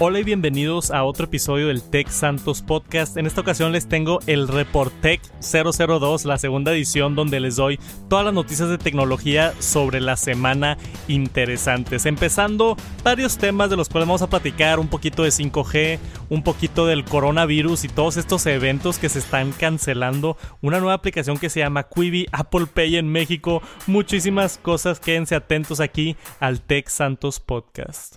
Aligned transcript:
Hola 0.00 0.18
y 0.18 0.24
bienvenidos 0.24 0.90
a 0.90 1.04
otro 1.04 1.26
episodio 1.26 1.68
del 1.68 1.80
Tech 1.80 2.08
Santos 2.08 2.62
Podcast. 2.62 3.16
En 3.16 3.26
esta 3.26 3.42
ocasión 3.42 3.70
les 3.70 3.88
tengo 3.88 4.18
el 4.26 4.48
Reportec 4.48 5.20
002, 5.40 6.24
la 6.24 6.36
segunda 6.36 6.72
edición 6.72 7.14
donde 7.14 7.38
les 7.38 7.54
doy 7.54 7.78
todas 8.08 8.24
las 8.24 8.34
noticias 8.34 8.68
de 8.68 8.76
tecnología 8.76 9.54
sobre 9.60 10.00
la 10.00 10.16
semana 10.16 10.78
interesantes. 11.06 12.06
Empezando 12.06 12.76
varios 13.04 13.38
temas 13.38 13.70
de 13.70 13.76
los 13.76 13.88
cuales 13.88 14.08
vamos 14.08 14.22
a 14.22 14.28
platicar, 14.28 14.80
un 14.80 14.88
poquito 14.88 15.22
de 15.22 15.28
5G, 15.28 16.00
un 16.28 16.42
poquito 16.42 16.86
del 16.86 17.04
coronavirus 17.04 17.84
y 17.84 17.88
todos 17.88 18.16
estos 18.16 18.46
eventos 18.46 18.98
que 18.98 19.08
se 19.08 19.20
están 19.20 19.52
cancelando, 19.52 20.36
una 20.60 20.80
nueva 20.80 20.94
aplicación 20.94 21.38
que 21.38 21.50
se 21.50 21.60
llama 21.60 21.84
Quibi, 21.84 22.26
Apple 22.32 22.66
Pay 22.66 22.96
en 22.96 23.06
México, 23.06 23.62
muchísimas 23.86 24.58
cosas. 24.58 24.98
Quédense 24.98 25.36
atentos 25.36 25.78
aquí 25.78 26.16
al 26.40 26.62
Tech 26.62 26.88
Santos 26.88 27.38
Podcast. 27.38 28.16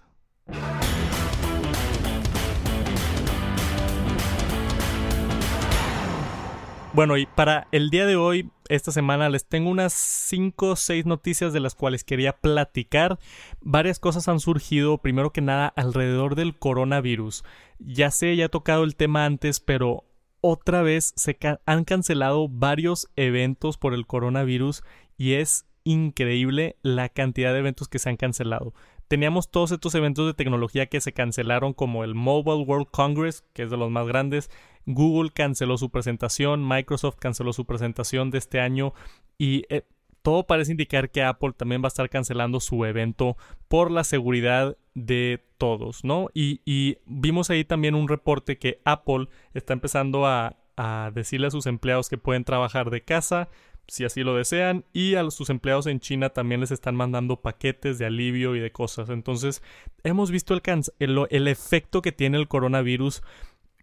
Bueno, 6.93 7.17
y 7.17 7.25
para 7.25 7.67
el 7.71 7.89
día 7.89 8.05
de 8.05 8.15
hoy, 8.15 8.49
esta 8.69 8.91
semana, 8.91 9.29
les 9.29 9.45
tengo 9.45 9.69
unas 9.69 9.93
5 9.93 10.69
o 10.69 10.75
6 10.75 11.05
noticias 11.05 11.53
de 11.53 11.59
las 11.59 11.75
cuales 11.75 12.03
quería 12.03 12.33
platicar. 12.33 13.19
Varias 13.61 13.99
cosas 13.99 14.27
han 14.27 14.39
surgido, 14.39 14.97
primero 14.97 15.31
que 15.31 15.41
nada, 15.41 15.67
alrededor 15.75 16.35
del 16.35 16.57
coronavirus. 16.57 17.43
Ya 17.79 18.09
sé, 18.09 18.35
ya 18.35 18.45
he 18.45 18.49
tocado 18.49 18.83
el 18.83 18.95
tema 18.95 19.25
antes, 19.25 19.59
pero 19.59 20.05
otra 20.41 20.81
vez 20.81 21.13
se 21.15 21.37
han 21.65 21.83
cancelado 21.83 22.47
varios 22.47 23.09
eventos 23.15 23.77
por 23.77 23.93
el 23.93 24.07
coronavirus 24.07 24.81
y 25.17 25.33
es 25.33 25.65
increíble 25.83 26.77
la 26.81 27.09
cantidad 27.09 27.53
de 27.53 27.59
eventos 27.59 27.87
que 27.87 27.99
se 27.99 28.09
han 28.09 28.17
cancelado 28.17 28.73
teníamos 29.07 29.49
todos 29.49 29.71
estos 29.71 29.95
eventos 29.95 30.25
de 30.25 30.33
tecnología 30.33 30.87
que 30.87 31.01
se 31.01 31.13
cancelaron 31.13 31.73
como 31.73 32.03
el 32.03 32.15
Mobile 32.15 32.63
World 32.63 32.87
Congress, 32.91 33.43
que 33.53 33.63
es 33.63 33.69
de 33.69 33.77
los 33.77 33.89
más 33.89 34.07
grandes, 34.07 34.49
Google 34.85 35.31
canceló 35.31 35.77
su 35.77 35.89
presentación, 35.89 36.67
Microsoft 36.67 37.17
canceló 37.19 37.53
su 37.53 37.65
presentación 37.65 38.31
de 38.31 38.37
este 38.37 38.59
año 38.59 38.93
y 39.37 39.63
eh, 39.69 39.83
todo 40.21 40.45
parece 40.45 40.71
indicar 40.71 41.09
que 41.09 41.23
Apple 41.23 41.53
también 41.55 41.81
va 41.81 41.87
a 41.87 41.87
estar 41.87 42.09
cancelando 42.09 42.59
su 42.59 42.83
evento 42.85 43.37
por 43.67 43.91
la 43.91 44.03
seguridad 44.03 44.77
de 44.93 45.45
todos, 45.57 46.03
¿no? 46.03 46.29
Y, 46.33 46.97
vimos 47.05 47.49
ahí 47.49 47.63
también 47.63 47.95
un 47.95 48.07
reporte 48.07 48.57
que 48.57 48.81
Apple 48.83 49.29
está 49.53 49.73
empezando 49.73 50.25
a, 50.25 50.57
a 50.75 51.11
decirle 51.13 51.47
a 51.47 51.51
sus 51.51 51.65
empleados 51.65 52.09
que 52.09 52.17
pueden 52.17 52.43
trabajar 52.43 52.89
de 52.89 53.03
casa, 53.03 53.49
si 53.87 54.05
así 54.05 54.23
lo 54.23 54.35
desean, 54.35 54.85
y 54.93 55.15
a 55.15 55.29
sus 55.31 55.49
empleados 55.49 55.87
en 55.87 55.99
China 55.99 56.29
también 56.29 56.61
les 56.61 56.71
están 56.71 56.95
mandando 56.95 57.41
paquetes 57.41 57.97
de 57.97 58.05
alivio 58.05 58.55
y 58.55 58.59
de 58.59 58.71
cosas. 58.71 59.09
Entonces, 59.09 59.61
hemos 60.03 60.31
visto 60.31 60.53
el, 60.53 60.61
el, 60.99 61.27
el 61.29 61.47
efecto 61.47 62.01
que 62.01 62.11
tiene 62.11 62.37
el 62.37 62.47
coronavirus 62.47 63.21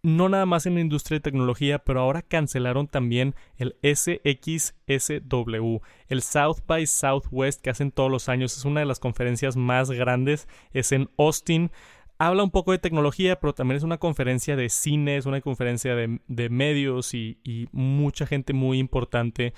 no 0.05 0.29
nada 0.29 0.45
más 0.45 0.67
en 0.67 0.75
la 0.75 0.83
industria 0.83 1.17
de 1.17 1.23
tecnología, 1.23 1.79
pero 1.79 2.01
ahora 2.01 2.21
cancelaron 2.21 2.89
también 2.89 3.35
el 3.57 3.75
SXSW, 3.83 5.79
el 6.09 6.21
South 6.21 6.59
by 6.67 6.87
Southwest 6.87 7.63
que 7.63 7.71
hacen 7.71 7.91
todos 7.91 8.11
los 8.11 8.29
años, 8.29 8.55
es 8.55 8.67
una 8.67 8.81
de 8.81 8.87
las 8.87 9.01
conferencias 9.01 9.57
más 9.57 9.91
grandes, 9.91 10.47
es 10.75 10.93
en 10.93 11.09
Austin. 11.17 11.71
Habla 12.19 12.45
un 12.45 12.51
poco 12.51 12.73
de 12.73 12.79
tecnología, 12.79 13.41
pero 13.41 13.55
también 13.55 13.79
es 13.79 13.83
una 13.83 13.97
conferencia 13.97 14.57
de 14.57 14.69
cine, 14.69 15.17
es 15.17 15.25
una 15.25 15.41
conferencia 15.41 15.97
de, 15.97 16.49
medios 16.51 17.15
y, 17.15 17.39
y 17.43 17.69
mucha 17.73 18.27
gente 18.27 18.53
muy 18.53 18.79
importante 18.79 19.55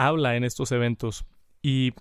habla 0.00 0.36
en 0.36 0.44
estos 0.44 0.72
eventos. 0.72 1.26
Y 1.62 1.92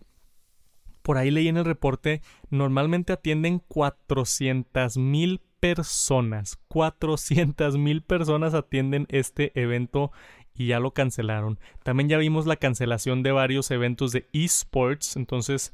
por 1.01 1.17
ahí 1.17 1.31
leí 1.31 1.49
en 1.49 1.57
el 1.57 1.65
reporte, 1.65 2.21
normalmente 2.49 3.11
atienden 3.11 3.59
400 3.59 4.97
mil 4.97 5.41
personas. 5.59 6.57
400 6.69 7.77
mil 7.77 8.01
personas 8.01 8.53
atienden 8.53 9.05
este 9.09 9.51
evento 9.59 10.11
y 10.53 10.67
ya 10.67 10.79
lo 10.79 10.91
cancelaron. 10.91 11.59
También 11.83 12.07
ya 12.07 12.17
vimos 12.17 12.45
la 12.45 12.55
cancelación 12.55 13.21
de 13.21 13.33
varios 13.33 13.69
eventos 13.69 14.13
de 14.13 14.27
esports, 14.31 15.17
entonces 15.17 15.73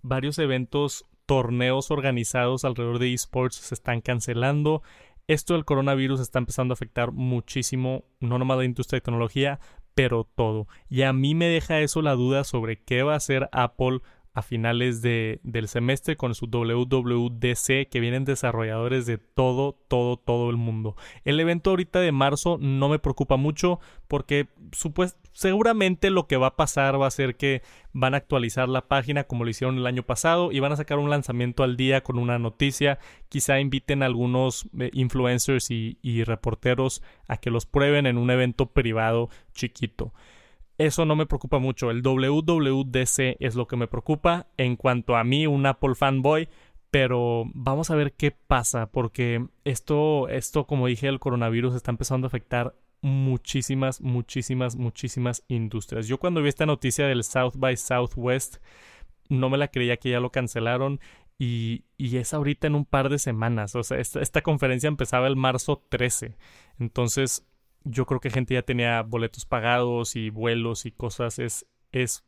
varios 0.00 0.38
eventos, 0.38 1.04
torneos 1.26 1.90
organizados 1.90 2.64
alrededor 2.64 2.98
de 2.98 3.12
esports 3.12 3.56
se 3.56 3.74
están 3.74 4.00
cancelando. 4.00 4.82
Esto 5.26 5.54
del 5.54 5.66
coronavirus 5.66 6.20
está 6.20 6.38
empezando 6.38 6.72
a 6.72 6.74
afectar 6.74 7.12
muchísimo, 7.12 8.04
no 8.18 8.38
nomás 8.38 8.58
la 8.58 8.64
industria 8.64 8.96
de 8.96 9.02
tecnología, 9.02 9.60
pero 10.00 10.24
todo. 10.24 10.66
Y 10.88 11.02
a 11.02 11.12
mí 11.12 11.34
me 11.34 11.44
deja 11.44 11.80
eso 11.80 12.00
la 12.00 12.14
duda 12.14 12.44
sobre 12.44 12.82
qué 12.82 13.02
va 13.02 13.12
a 13.12 13.16
hacer 13.18 13.50
Apple 13.52 14.00
a 14.32 14.40
finales 14.40 15.02
de, 15.02 15.40
del 15.42 15.68
semestre 15.68 16.16
con 16.16 16.34
su 16.34 16.46
WWDC 16.46 17.90
que 17.90 18.00
vienen 18.00 18.24
desarrolladores 18.24 19.04
de 19.04 19.18
todo, 19.18 19.76
todo, 19.88 20.16
todo 20.16 20.48
el 20.48 20.56
mundo. 20.56 20.96
El 21.24 21.38
evento 21.38 21.68
ahorita 21.68 22.00
de 22.00 22.12
marzo 22.12 22.56
no 22.58 22.88
me 22.88 22.98
preocupa 22.98 23.36
mucho 23.36 23.78
porque 24.08 24.48
seguramente 25.32 26.10
lo 26.10 26.26
que 26.26 26.36
va 26.36 26.48
a 26.48 26.56
pasar 26.56 27.00
va 27.00 27.06
a 27.06 27.10
ser 27.10 27.36
que 27.36 27.62
van 27.92 28.14
a 28.14 28.18
actualizar 28.18 28.68
la 28.68 28.88
página 28.88 29.24
como 29.24 29.44
lo 29.44 29.50
hicieron 29.50 29.78
el 29.78 29.86
año 29.86 30.02
pasado 30.02 30.52
y 30.52 30.60
van 30.60 30.72
a 30.72 30.76
sacar 30.76 30.98
un 30.98 31.10
lanzamiento 31.10 31.62
al 31.62 31.76
día 31.76 32.02
con 32.02 32.18
una 32.18 32.38
noticia. 32.38 32.98
Quizá 33.28 33.60
inviten 33.60 34.02
a 34.02 34.06
algunos 34.06 34.66
eh, 34.78 34.90
influencers 34.92 35.70
y 35.70 36.24
reporteros 36.24 37.02
a 37.28 37.36
que 37.36 37.50
los 37.50 37.66
prueben 37.66 38.06
en 38.06 38.18
un 38.18 38.30
evento 38.30 38.66
privado 38.66 39.30
chiquito. 39.54 40.12
Eso 40.80 41.04
no 41.04 41.14
me 41.14 41.26
preocupa 41.26 41.58
mucho. 41.58 41.90
El 41.90 42.00
WWDC 42.00 43.36
es 43.38 43.54
lo 43.54 43.68
que 43.68 43.76
me 43.76 43.86
preocupa 43.86 44.46
en 44.56 44.76
cuanto 44.76 45.14
a 45.14 45.24
mí, 45.24 45.46
un 45.46 45.66
Apple 45.66 45.94
fanboy. 45.94 46.48
Pero 46.90 47.44
vamos 47.52 47.90
a 47.90 47.96
ver 47.96 48.14
qué 48.14 48.30
pasa, 48.30 48.90
porque 48.90 49.46
esto, 49.64 50.28
esto, 50.28 50.66
como 50.66 50.86
dije, 50.86 51.06
el 51.08 51.20
coronavirus 51.20 51.74
está 51.74 51.90
empezando 51.90 52.24
a 52.24 52.28
afectar 52.28 52.74
muchísimas, 53.02 54.00
muchísimas, 54.00 54.76
muchísimas 54.76 55.44
industrias. 55.48 56.06
Yo 56.06 56.18
cuando 56.18 56.42
vi 56.42 56.48
esta 56.48 56.66
noticia 56.66 57.06
del 57.06 57.24
South 57.24 57.54
by 57.56 57.76
Southwest, 57.76 58.56
no 59.28 59.48
me 59.48 59.58
la 59.58 59.68
creía 59.68 59.96
que 59.96 60.10
ya 60.10 60.20
lo 60.20 60.30
cancelaron 60.30 61.00
y, 61.38 61.84
y, 61.96 62.18
es 62.18 62.34
ahorita 62.34 62.66
en 62.66 62.74
un 62.74 62.84
par 62.84 63.08
de 63.08 63.18
semanas. 63.18 63.74
O 63.74 63.82
sea, 63.82 63.98
esta, 63.98 64.20
esta, 64.20 64.42
conferencia 64.42 64.88
empezaba 64.88 65.26
el 65.26 65.36
marzo 65.36 65.82
13. 65.88 66.36
Entonces, 66.78 67.46
yo 67.84 68.04
creo 68.04 68.20
que 68.20 68.28
gente 68.28 68.52
ya 68.54 68.62
tenía 68.62 69.00
boletos 69.02 69.46
pagados 69.46 70.16
y 70.16 70.28
vuelos 70.28 70.84
y 70.84 70.92
cosas. 70.92 71.38
Es, 71.38 71.66
es, 71.92 72.24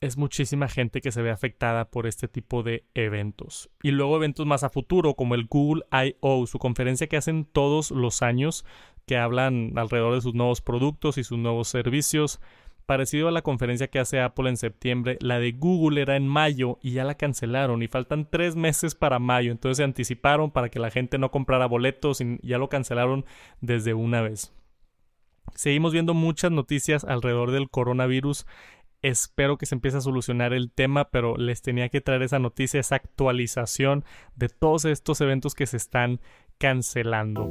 es 0.00 0.16
muchísima 0.16 0.68
gente 0.68 1.02
que 1.02 1.12
se 1.12 1.20
ve 1.20 1.30
afectada 1.30 1.90
por 1.90 2.06
este 2.06 2.26
tipo 2.26 2.62
de 2.62 2.86
eventos. 2.94 3.68
Y 3.82 3.90
luego 3.90 4.16
eventos 4.16 4.46
más 4.46 4.64
a 4.64 4.70
futuro, 4.70 5.14
como 5.14 5.34
el 5.34 5.46
Google 5.46 5.84
I.O., 5.92 6.46
su 6.46 6.58
conferencia 6.58 7.08
que 7.08 7.18
hacen 7.18 7.44
todos 7.44 7.90
los 7.90 8.22
años, 8.22 8.64
que 9.06 9.16
hablan 9.16 9.72
alrededor 9.76 10.14
de 10.14 10.20
sus 10.20 10.34
nuevos 10.34 10.60
productos 10.60 11.18
y 11.18 11.24
sus 11.24 11.38
nuevos 11.38 11.68
servicios. 11.68 12.40
Parecido 12.86 13.28
a 13.28 13.32
la 13.32 13.42
conferencia 13.42 13.88
que 13.88 14.00
hace 14.00 14.20
Apple 14.20 14.48
en 14.48 14.56
septiembre, 14.56 15.16
la 15.20 15.38
de 15.38 15.52
Google 15.52 16.02
era 16.02 16.16
en 16.16 16.26
mayo 16.26 16.78
y 16.82 16.92
ya 16.92 17.04
la 17.04 17.14
cancelaron 17.14 17.82
y 17.82 17.88
faltan 17.88 18.28
tres 18.28 18.56
meses 18.56 18.96
para 18.96 19.20
mayo, 19.20 19.52
entonces 19.52 19.76
se 19.76 19.84
anticiparon 19.84 20.50
para 20.50 20.68
que 20.68 20.80
la 20.80 20.90
gente 20.90 21.16
no 21.16 21.30
comprara 21.30 21.66
boletos 21.66 22.20
y 22.20 22.38
ya 22.42 22.58
lo 22.58 22.68
cancelaron 22.68 23.24
desde 23.60 23.94
una 23.94 24.20
vez. 24.20 24.52
Seguimos 25.54 25.92
viendo 25.92 26.12
muchas 26.12 26.50
noticias 26.50 27.04
alrededor 27.04 27.52
del 27.52 27.70
coronavirus. 27.70 28.46
Espero 29.02 29.58
que 29.58 29.66
se 29.66 29.74
empiece 29.74 29.98
a 29.98 30.00
solucionar 30.00 30.52
el 30.52 30.70
tema, 30.70 31.10
pero 31.10 31.36
les 31.36 31.62
tenía 31.62 31.88
que 31.88 32.00
traer 32.00 32.22
esa 32.22 32.38
noticia, 32.38 32.80
esa 32.80 32.96
actualización 32.96 34.04
de 34.34 34.48
todos 34.48 34.84
estos 34.84 35.20
eventos 35.20 35.54
que 35.54 35.66
se 35.66 35.76
están 35.76 36.20
cancelando. 36.62 37.50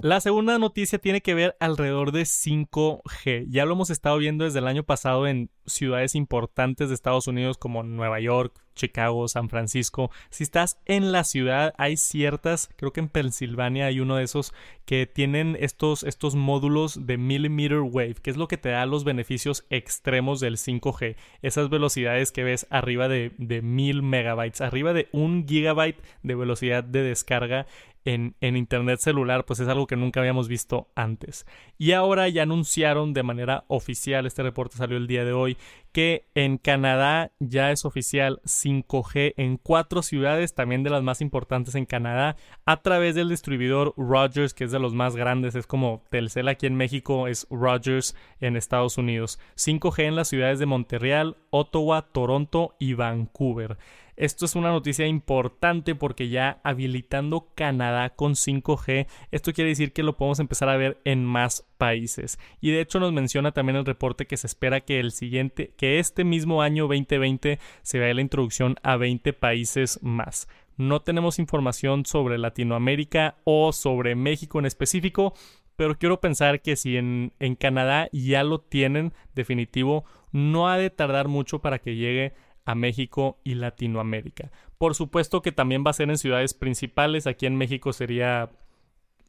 La 0.00 0.20
segunda 0.20 0.56
noticia 0.58 1.00
tiene 1.00 1.20
que 1.20 1.34
ver 1.34 1.56
alrededor 1.58 2.12
de 2.12 2.22
5G. 2.22 3.46
Ya 3.48 3.64
lo 3.64 3.72
hemos 3.72 3.90
estado 3.90 4.18
viendo 4.18 4.44
desde 4.44 4.60
el 4.60 4.68
año 4.68 4.84
pasado 4.84 5.26
en 5.26 5.50
ciudades 5.66 6.14
importantes 6.14 6.88
de 6.90 6.94
Estados 6.94 7.26
Unidos 7.26 7.58
como 7.58 7.82
Nueva 7.82 8.20
York, 8.20 8.54
Chicago, 8.76 9.26
San 9.26 9.48
Francisco. 9.48 10.10
Si 10.30 10.44
estás 10.44 10.78
en 10.84 11.10
la 11.10 11.24
ciudad, 11.24 11.74
hay 11.76 11.96
ciertas, 11.96 12.70
creo 12.76 12.92
que 12.92 13.00
en 13.00 13.08
Pensilvania 13.08 13.86
hay 13.86 13.98
uno 13.98 14.16
de 14.16 14.24
esos 14.24 14.52
que 14.84 15.06
tienen 15.06 15.56
estos, 15.58 16.04
estos 16.04 16.36
módulos 16.36 17.06
de 17.06 17.16
millimeter 17.16 17.80
wave, 17.80 18.16
que 18.22 18.30
es 18.30 18.36
lo 18.36 18.46
que 18.46 18.58
te 18.58 18.68
da 18.68 18.86
los 18.86 19.04
beneficios 19.04 19.64
extremos 19.70 20.38
del 20.38 20.58
5G. 20.58 21.16
Esas 21.42 21.70
velocidades 21.70 22.30
que 22.30 22.44
ves 22.44 22.66
arriba 22.70 23.08
de, 23.08 23.32
de 23.38 23.62
1000 23.62 24.02
megabytes, 24.02 24.60
arriba 24.60 24.92
de 24.92 25.08
un 25.12 25.48
gigabyte 25.48 26.00
de 26.22 26.34
velocidad 26.34 26.84
de 26.84 27.02
descarga 27.02 27.66
en, 28.04 28.36
en, 28.40 28.56
Internet 28.56 29.00
celular, 29.00 29.44
pues 29.44 29.60
es 29.60 29.68
algo 29.68 29.86
que 29.86 29.96
nunca 29.96 30.20
habíamos 30.20 30.48
visto 30.48 30.88
antes. 30.94 31.46
Y 31.78 31.92
ahora 31.92 32.28
ya 32.28 32.42
anunciaron 32.42 33.12
de 33.12 33.22
manera 33.22 33.64
oficial, 33.68 34.26
este 34.26 34.42
reporte 34.42 34.76
salió 34.76 34.96
el 34.96 35.06
día 35.06 35.24
de 35.24 35.32
hoy, 35.32 35.56
que 35.92 36.26
en 36.34 36.58
Canadá 36.58 37.30
ya 37.38 37.70
es 37.70 37.84
oficial 37.84 38.40
5G 38.44 39.34
en 39.36 39.58
cuatro 39.58 40.02
ciudades, 40.02 40.54
también 40.54 40.82
de 40.82 40.90
las 40.90 41.04
más 41.04 41.20
importantes 41.20 41.76
en 41.76 41.86
Canadá, 41.86 42.36
a 42.66 42.82
través 42.82 43.14
del 43.14 43.28
distribuidor 43.28 43.94
Rogers, 43.96 44.54
que 44.54 44.64
es 44.64 44.72
de 44.72 44.80
los 44.80 44.92
más 44.92 45.14
grandes, 45.14 45.54
es 45.54 45.68
como 45.68 46.02
Telcel 46.10 46.48
aquí 46.48 46.66
en 46.66 46.74
México, 46.74 47.28
es 47.28 47.46
Rogers 47.48 48.16
en 48.40 48.56
Estados 48.56 48.98
Unidos. 48.98 49.38
5G 49.56 50.04
en 50.04 50.16
las 50.16 50.28
ciudades 50.28 50.58
de 50.58 50.66
Montreal, 50.66 51.36
Ottawa, 51.50 52.02
Toronto 52.02 52.74
y 52.78 52.94
Vancouver. 52.94 53.78
Esto 54.16 54.44
es 54.44 54.54
una 54.54 54.70
noticia 54.70 55.06
importante 55.06 55.94
porque 55.94 56.28
ya 56.28 56.60
habilitando 56.62 57.48
Canadá 57.54 58.10
con 58.10 58.34
5G, 58.34 59.06
esto 59.32 59.52
quiere 59.52 59.70
decir 59.70 59.92
que 59.92 60.04
lo 60.04 60.16
podemos 60.16 60.38
empezar 60.38 60.68
a 60.68 60.76
ver 60.76 61.00
en 61.04 61.24
más 61.24 61.66
países. 61.78 62.38
Y 62.60 62.70
de 62.70 62.80
hecho 62.80 63.00
nos 63.00 63.12
menciona 63.12 63.52
también 63.52 63.76
el 63.76 63.84
reporte 63.84 64.26
que 64.26 64.36
se 64.36 64.46
espera 64.46 64.82
que 64.82 65.00
el 65.00 65.10
siguiente, 65.10 65.74
que 65.76 65.98
este 65.98 66.22
mismo 66.22 66.62
año 66.62 66.84
2020 66.84 67.58
se 67.82 67.98
vea 67.98 68.14
la 68.14 68.20
introducción 68.20 68.76
a 68.82 68.96
20 68.96 69.32
países 69.32 69.98
más. 70.02 70.48
No 70.76 71.02
tenemos 71.02 71.38
información 71.38 72.04
sobre 72.06 72.38
Latinoamérica 72.38 73.36
o 73.44 73.72
sobre 73.72 74.14
México 74.14 74.58
en 74.58 74.66
específico, 74.66 75.34
pero 75.76 75.98
quiero 75.98 76.20
pensar 76.20 76.62
que 76.62 76.76
si 76.76 76.96
en, 76.96 77.32
en, 77.38 77.56
Canadá 77.56 78.08
ya 78.12 78.44
lo 78.44 78.60
tienen 78.60 79.12
definitivo, 79.34 80.04
no 80.32 80.68
ha 80.68 80.78
de 80.78 80.90
tardar 80.90 81.28
mucho 81.28 81.60
para 81.60 81.78
que 81.78 81.96
llegue 81.96 82.32
a 82.64 82.74
México 82.74 83.38
y 83.44 83.54
Latinoamérica. 83.54 84.50
Por 84.78 84.94
supuesto 84.94 85.42
que 85.42 85.52
también 85.52 85.84
va 85.86 85.90
a 85.90 85.94
ser 85.94 86.10
en 86.10 86.18
ciudades 86.18 86.54
principales. 86.54 87.26
Aquí 87.26 87.46
en 87.46 87.56
México 87.56 87.92
sería 87.92 88.50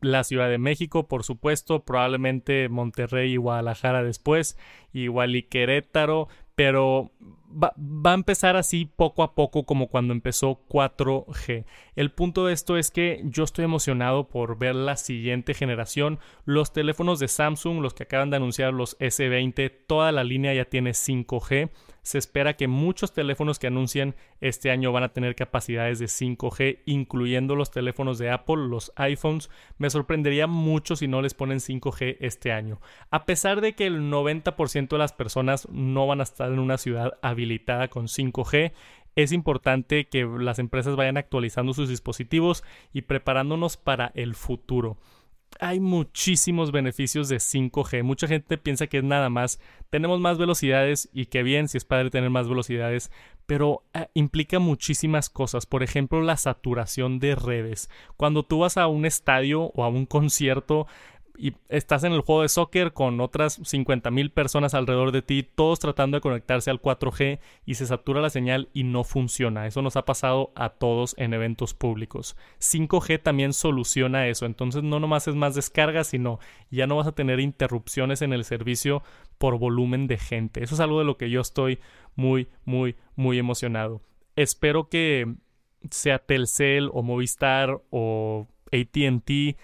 la 0.01 0.23
Ciudad 0.23 0.49
de 0.49 0.57
México, 0.57 1.07
por 1.07 1.23
supuesto, 1.23 1.83
probablemente 1.83 2.69
Monterrey 2.69 3.33
y 3.33 3.37
Guadalajara 3.37 4.03
después, 4.03 4.57
igual 4.93 5.35
y 5.35 5.43
Querétaro, 5.43 6.27
pero 6.55 7.11
va, 7.55 7.73
a 8.11 8.13
empezar 8.13 8.55
así 8.55 8.85
poco 8.85 9.23
a 9.23 9.33
poco 9.35 9.65
como 9.65 9.87
cuando 9.87 10.13
empezó 10.13 10.61
4G. 10.67 11.65
El 11.95 12.11
punto 12.11 12.45
de 12.45 12.53
esto 12.53 12.77
es 12.77 12.91
que 12.91 13.21
yo 13.25 13.43
estoy 13.43 13.65
emocionado 13.65 14.27
por 14.27 14.57
ver 14.57 14.75
la 14.75 14.97
siguiente 14.97 15.53
generación. 15.53 16.19
Los 16.45 16.73
teléfonos 16.73 17.19
de 17.19 17.27
Samsung, 17.27 17.81
los 17.81 17.93
que 17.93 18.03
acaban 18.03 18.29
de 18.29 18.37
anunciar 18.37 18.73
los 18.73 18.97
S20, 18.99 19.71
toda 19.87 20.11
la 20.11 20.23
línea 20.23 20.53
ya 20.53 20.65
tiene 20.65 20.91
5G 20.91 21.69
se 22.05 22.19
espera 22.19 22.55
que 22.55 22.67
muchos 22.67 23.13
teléfonos 23.13 23.57
que 23.57 23.65
anuncian 23.65 24.13
este 24.39 24.69
año 24.69 24.91
van 24.91 25.01
a 25.01 25.11
tener 25.11 25.33
capacidades 25.33 25.97
de 25.97 26.05
5G, 26.05 26.81
incluyendo 26.85 27.55
los 27.55 27.71
teléfonos 27.71 28.19
de 28.19 28.29
Apple, 28.29 28.67
los 28.67 28.93
iPhones. 28.95 29.49
Me 29.79 29.89
sorprendería 29.89 30.45
mucho 30.45 30.95
si 30.95 31.07
no 31.07 31.23
les 31.23 31.33
ponen 31.33 31.57
5G 31.57 32.17
este 32.19 32.51
año. 32.51 32.79
A 33.09 33.25
pesar 33.25 33.59
de 33.59 33.73
que 33.73 33.87
el 33.87 34.11
90% 34.11 34.89
de 34.89 34.97
las 34.99 35.13
personas 35.13 35.67
no 35.69 36.05
van 36.05 36.19
a 36.19 36.23
estar 36.23 36.51
en 36.51 36.59
una 36.59 36.77
ciudad 36.77 37.17
habilitada 37.45 37.87
con 37.87 38.07
5G, 38.07 38.73
es 39.15 39.31
importante 39.31 40.07
que 40.07 40.25
las 40.25 40.59
empresas 40.59 40.95
vayan 40.95 41.17
actualizando 41.17 41.73
sus 41.73 41.87
dispositivos 41.87 42.63
y 42.91 43.03
preparándonos 43.03 43.77
para 43.77 44.11
el 44.15 44.35
futuro 44.35 44.97
hay 45.59 45.79
muchísimos 45.79 46.71
beneficios 46.71 47.29
de 47.29 47.37
5G. 47.37 48.03
Mucha 48.03 48.27
gente 48.27 48.57
piensa 48.57 48.87
que 48.87 48.97
es 48.97 49.03
nada 49.03 49.29
más. 49.29 49.59
Tenemos 49.89 50.19
más 50.19 50.37
velocidades 50.37 51.09
y 51.13 51.27
qué 51.27 51.43
bien 51.43 51.67
si 51.67 51.77
es 51.77 51.85
padre 51.85 52.09
tener 52.09 52.29
más 52.29 52.47
velocidades, 52.49 53.11
pero 53.45 53.83
eh, 53.93 54.07
implica 54.13 54.59
muchísimas 54.59 55.29
cosas. 55.29 55.65
Por 55.65 55.83
ejemplo, 55.83 56.21
la 56.21 56.37
saturación 56.37 57.19
de 57.19 57.35
redes. 57.35 57.89
Cuando 58.17 58.43
tú 58.43 58.59
vas 58.59 58.77
a 58.77 58.87
un 58.87 59.05
estadio 59.05 59.71
o 59.75 59.83
a 59.83 59.87
un 59.87 60.05
concierto, 60.05 60.87
y 61.37 61.53
estás 61.69 62.03
en 62.03 62.13
el 62.13 62.21
juego 62.21 62.41
de 62.41 62.49
soccer 62.49 62.93
con 62.93 63.19
otras 63.21 63.59
50.000 63.61 64.31
personas 64.31 64.73
alrededor 64.73 65.11
de 65.11 65.21
ti, 65.21 65.43
todos 65.43 65.79
tratando 65.79 66.17
de 66.17 66.21
conectarse 66.21 66.69
al 66.69 66.81
4G 66.81 67.39
y 67.65 67.75
se 67.75 67.85
satura 67.85 68.21
la 68.21 68.29
señal 68.29 68.69
y 68.73 68.83
no 68.83 69.03
funciona. 69.03 69.67
Eso 69.67 69.81
nos 69.81 69.95
ha 69.95 70.05
pasado 70.05 70.51
a 70.55 70.69
todos 70.69 71.15
en 71.17 71.33
eventos 71.33 71.73
públicos. 71.73 72.35
5G 72.59 73.21
también 73.21 73.53
soluciona 73.53 74.27
eso, 74.27 74.45
entonces 74.45 74.83
no 74.83 74.99
nomás 74.99 75.27
es 75.27 75.35
más 75.35 75.55
descarga, 75.55 76.03
sino 76.03 76.39
ya 76.71 76.87
no 76.87 76.97
vas 76.97 77.07
a 77.07 77.15
tener 77.15 77.39
interrupciones 77.39 78.21
en 78.21 78.33
el 78.33 78.43
servicio 78.43 79.03
por 79.37 79.57
volumen 79.57 80.07
de 80.07 80.17
gente. 80.17 80.63
Eso 80.63 80.75
es 80.75 80.81
algo 80.81 80.99
de 80.99 81.05
lo 81.05 81.17
que 81.17 81.29
yo 81.29 81.41
estoy 81.41 81.79
muy, 82.15 82.47
muy, 82.63 82.95
muy 83.15 83.39
emocionado. 83.39 84.01
Espero 84.35 84.89
que 84.89 85.35
sea 85.91 86.19
Telcel 86.19 86.89
o 86.93 87.03
Movistar 87.03 87.81
o 87.89 88.47
ATT 88.71 89.57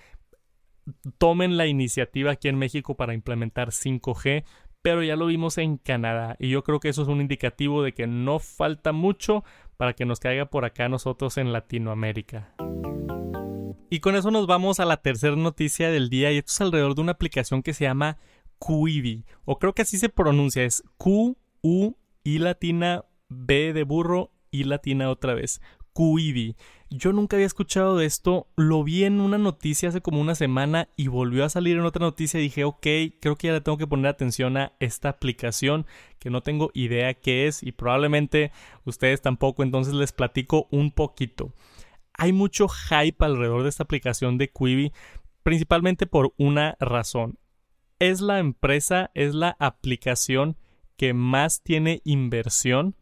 tomen 1.18 1.58
la 1.58 1.68
iniciativa 1.68 2.32
aquí 2.32 2.48
en 2.48 2.58
México 2.58 2.96
para 2.96 3.14
implementar 3.14 3.70
5G, 3.70 4.44
pero 4.82 5.04
ya 5.04 5.16
lo 5.16 5.28
vimos 5.28 5.58
en 5.58 5.78
Canadá 5.78 6.36
y 6.40 6.50
yo 6.50 6.64
creo 6.64 6.80
que 6.80 6.90
eso 6.90 7.04
es 7.04 7.08
un 7.08 7.22
indicativo 7.22 7.84
de 7.84 7.94
que 7.94 8.08
no 8.08 8.40
falta 8.40 8.92
mucho 8.92 9.44
para 9.78 9.94
que 9.94 10.06
nos 10.06 10.20
caiga 10.20 10.46
por 10.46 10.66
acá 10.66 10.90
nosotros 10.90 11.38
en 11.38 11.54
Latinoamérica. 11.54 12.54
Y 13.90 14.00
con 14.00 14.16
eso 14.16 14.32
nos 14.32 14.48
vamos 14.48 14.80
a 14.80 14.86
la 14.86 14.98
tercera 14.98 15.36
noticia 15.36 15.92
del 15.92 16.10
día 16.10 16.32
y 16.32 16.38
esto 16.38 16.52
es 16.52 16.62
alrededor 16.62 16.96
de 16.96 17.02
una 17.02 17.12
aplicación 17.12 17.62
que 17.62 17.74
se 17.74 17.84
llama 17.84 18.18
Quibi 18.60 19.26
o 19.44 19.60
creo 19.60 19.74
que 19.74 19.82
así 19.82 19.98
se 19.98 20.10
pronuncia, 20.10 20.64
es 20.64 20.84
Q 20.98 21.38
U 21.62 21.96
I 22.24 22.40
latina 22.40 23.06
B 23.30 23.74
de 23.74 23.84
burro 23.84 24.32
y 24.52 24.64
latina 24.66 25.10
otra 25.10 25.34
vez. 25.34 25.62
Quibi. 25.94 26.56
Yo 26.94 27.14
nunca 27.14 27.38
había 27.38 27.48
escuchado 27.48 27.96
de 27.96 28.06
esto, 28.06 28.48
lo 28.58 28.84
vi 28.84 29.06
en 29.06 29.22
una 29.22 29.38
noticia 29.38 29.88
hace 29.88 30.02
como 30.02 30.20
una 30.20 30.36
semana 30.36 30.90
y 30.98 31.08
volvió 31.08 31.46
a 31.46 31.50
salir 31.50 31.78
en 31.78 31.86
otra 31.86 32.06
noticia 32.06 32.38
y 32.38 32.44
dije, 32.44 32.66
ok, 32.66 32.86
creo 33.22 33.38
que 33.38 33.48
ya 33.48 33.54
le 33.54 33.62
tengo 33.62 33.78
que 33.78 33.88
poner 33.88 34.08
atención 34.08 34.58
a 34.58 34.74
esta 34.82 35.08
aplicación 35.08 35.86
que 36.20 36.30
no 36.30 36.44
tengo 36.44 36.70
idea 36.74 37.14
qué 37.14 37.48
es 37.48 37.64
y 37.64 37.72
probablemente 37.72 38.52
ustedes 38.84 39.22
tampoco, 39.22 39.64
entonces 39.64 39.94
les 39.94 40.12
platico 40.12 40.68
un 40.70 40.92
poquito. 40.92 41.54
Hay 42.12 42.34
mucho 42.34 42.68
hype 42.68 43.24
alrededor 43.24 43.64
de 43.64 43.70
esta 43.70 43.84
aplicación 43.84 44.38
de 44.38 44.50
Quibi, 44.50 44.92
principalmente 45.44 46.08
por 46.08 46.34
una 46.38 46.76
razón. 46.82 47.40
Es 48.00 48.20
la 48.20 48.40
empresa, 48.40 49.12
es 49.14 49.34
la 49.34 49.56
aplicación 49.60 50.58
que 50.98 51.14
más 51.14 51.64
tiene 51.64 52.02
inversión 52.04 52.98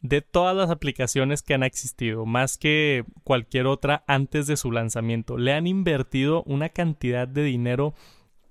de 0.00 0.22
todas 0.22 0.56
las 0.56 0.70
aplicaciones 0.70 1.42
que 1.42 1.54
han 1.54 1.62
existido, 1.62 2.24
más 2.26 2.58
que 2.58 3.04
cualquier 3.24 3.66
otra 3.66 4.04
antes 4.06 4.46
de 4.46 4.56
su 4.56 4.70
lanzamiento. 4.70 5.38
Le 5.38 5.52
han 5.52 5.66
invertido 5.66 6.42
una 6.44 6.68
cantidad 6.68 7.26
de 7.26 7.42
dinero 7.42 7.94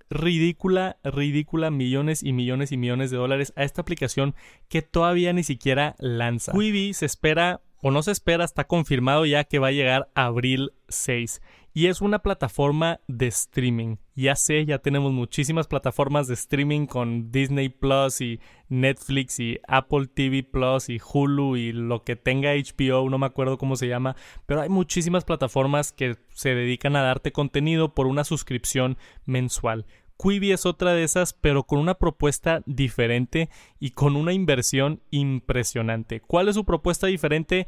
ridícula, 0.10 0.98
ridícula, 1.04 1.72
millones 1.72 2.24
y 2.24 2.34
millones 2.34 2.72
y 2.72 2.78
millones 2.78 3.12
de 3.12 3.18
dólares 3.18 3.54
a 3.56 3.64
esta 3.64 3.82
aplicación 3.82 4.36
que 4.70 4.82
todavía 4.82 5.34
ni 5.34 5.44
siquiera 5.44 5.96
lanza. 6.00 6.52
Quibi 6.52 6.94
se 6.94 7.06
espera 7.06 7.62
o 7.82 7.92
no 7.92 8.02
se 8.02 8.12
espera, 8.12 8.44
está 8.44 8.66
confirmado 8.66 9.26
ya 9.26 9.44
que 9.44 9.60
va 9.60 9.68
a 9.68 9.72
llegar 9.72 10.10
abril 10.16 10.74
6 10.90 11.42
y 11.78 11.86
es 11.86 12.02
una 12.02 12.24
plataforma 12.24 13.02
de 13.08 13.28
streaming. 13.28 13.98
Ya 14.16 14.36
sé, 14.36 14.66
ya 14.66 14.80
tenemos 14.80 15.14
muchísimas 15.14 15.68
plataformas 15.68 16.28
de 16.28 16.34
streaming 16.34 16.88
con 16.88 17.32
Disney 17.32 17.70
Plus 17.70 18.20
y 18.20 18.40
Netflix 18.68 19.40
y 19.40 19.60
Apple 19.68 20.08
TV 20.08 20.42
Plus 20.42 20.90
y 20.90 21.00
Hulu 21.00 21.56
y 21.56 21.74
lo 21.74 22.04
que 22.04 22.16
tenga 22.16 22.56
HBO, 22.56 23.08
no 23.12 23.20
me 23.20 23.28
acuerdo 23.28 23.60
cómo 23.60 23.76
se 23.76 23.88
llama, 23.88 24.16
pero 24.48 24.62
hay 24.62 24.70
muchísimas 24.70 25.24
plataformas 25.24 25.92
que 25.92 26.18
se 26.30 26.56
dedican 26.56 26.96
a 26.96 27.04
darte 27.04 27.32
contenido 27.32 27.94
por 27.94 28.08
una 28.08 28.24
suscripción 28.24 28.98
mensual. 29.26 29.86
Quibi 30.18 30.52
es 30.52 30.66
otra 30.66 30.94
de 30.94 31.04
esas, 31.04 31.34
pero 31.34 31.64
con 31.64 31.80
una 31.80 31.96
propuesta 31.96 32.64
diferente 32.66 33.50
y 33.80 33.92
con 33.92 34.16
una 34.16 34.34
inversión 34.34 35.02
impresionante. 35.12 36.22
¿Cuál 36.22 36.50
es 36.50 36.56
su 36.56 36.66
propuesta 36.66 37.08
diferente? 37.08 37.68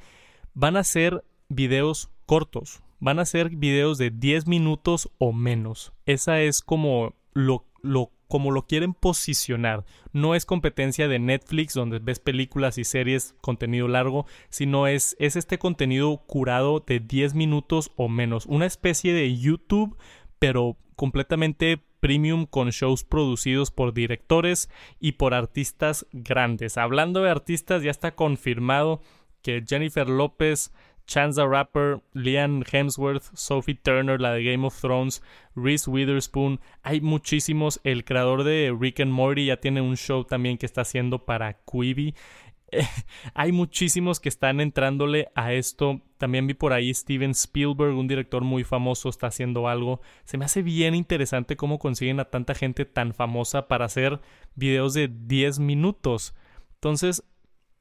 Van 0.54 0.76
a 0.78 0.84
ser 0.84 1.24
videos 1.48 2.10
cortos, 2.26 2.82
van 3.00 3.20
a 3.20 3.26
ser 3.26 3.50
videos 3.50 3.98
de 3.98 4.10
10 4.10 4.48
minutos 4.48 5.10
o 5.18 5.32
menos. 5.32 5.94
Esa 6.06 6.42
es 6.42 6.62
como 6.62 7.16
lo, 7.34 7.66
lo, 7.82 8.12
como 8.28 8.52
lo 8.52 8.66
quieren 8.66 8.94
posicionar. 8.94 9.86
No 10.12 10.36
es 10.36 10.46
competencia 10.46 11.08
de 11.08 11.20
Netflix 11.20 11.74
donde 11.74 12.00
ves 12.00 12.20
películas 12.20 12.78
y 12.78 12.84
series, 12.84 13.36
contenido 13.42 13.88
largo, 13.88 14.26
sino 14.50 14.88
es, 14.88 15.16
es 15.20 15.36
este 15.36 15.60
contenido 15.60 16.18
curado 16.26 16.84
de 16.86 17.00
10 17.00 17.36
minutos 17.36 17.92
o 17.96 18.10
menos. 18.10 18.46
Una 18.48 18.66
especie 18.66 19.14
de 19.14 19.38
YouTube, 19.38 19.98
pero 20.40 20.78
completamente 20.96 21.82
premium 22.00 22.46
con 22.46 22.70
shows 22.70 23.04
producidos 23.04 23.72
por 23.72 23.94
directores 23.94 24.70
y 25.00 25.14
por 25.14 25.34
artistas 25.34 26.06
grandes. 26.12 26.78
Hablando 26.78 27.24
de 27.24 27.30
artistas, 27.30 27.84
ya 27.84 27.92
está 27.92 28.16
confirmado 28.16 29.02
que 29.42 29.64
Jennifer 29.68 30.08
López 30.08 30.72
Chance 31.10 31.42
the 31.42 31.48
Rapper, 31.48 32.04
Liam 32.14 32.64
Hemsworth, 32.72 33.36
Sophie 33.36 33.74
Turner, 33.74 34.22
la 34.22 34.32
de 34.32 34.44
Game 34.44 34.64
of 34.64 34.80
Thrones, 34.80 35.24
Reese 35.56 35.90
Witherspoon. 35.90 36.60
Hay 36.84 37.02
muchísimos. 37.02 37.82
El 37.84 38.06
creador 38.06 38.44
de 38.44 38.76
Rick 38.80 39.00
and 39.00 39.12
Morty 39.12 39.48
ya 39.48 39.58
tiene 39.58 39.82
un 39.82 39.98
show 39.98 40.24
también 40.24 40.60
que 40.60 40.68
está 40.68 40.82
haciendo 40.82 41.26
para 41.26 41.54
Quibi. 41.66 42.14
hay 43.34 43.52
muchísimos 43.52 44.20
que 44.20 44.30
están 44.30 44.62
entrándole 44.62 45.30
a 45.36 45.54
esto. 45.54 46.02
También 46.18 46.48
vi 46.48 46.54
por 46.54 46.74
ahí 46.74 46.94
Steven 46.94 47.32
Spielberg, 47.32 47.96
un 47.96 48.08
director 48.08 48.44
muy 48.44 48.64
famoso, 48.64 49.10
está 49.10 49.28
haciendo 49.28 49.68
algo. 49.68 50.02
Se 50.26 50.38
me 50.38 50.46
hace 50.46 50.62
bien 50.62 50.96
interesante 50.96 51.56
cómo 51.56 51.80
consiguen 51.80 52.20
a 52.20 52.26
tanta 52.26 52.56
gente 52.56 52.86
tan 52.86 53.14
famosa 53.14 53.68
para 53.68 53.86
hacer 53.86 54.20
videos 54.56 54.94
de 54.94 55.08
10 55.08 55.60
minutos. 55.60 56.36
Entonces, 56.76 57.24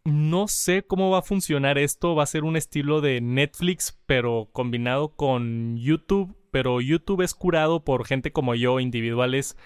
no 0.05 0.49
sé 0.49 0.83
cómo 0.83 1.11
va 1.11 1.19
a 1.19 1.23
funcionar 1.23 1.79
esto. 1.79 2.15
Va 2.15 2.23
a 2.23 2.27
ser 2.27 2.45
un 2.45 2.57
estilo 2.57 3.01
de 3.01 3.21
Netflix, 3.21 3.99
pero 4.07 4.49
combinado 4.53 5.15
con 5.15 5.77
YouTube. 5.77 6.35
Pero 6.51 6.81
YouTube 6.81 7.23
es 7.23 7.35
curado 7.35 7.85
por 7.85 8.07
gente 8.07 8.33
como 8.33 8.55
yo, 8.55 8.81
individuales. 8.81 9.57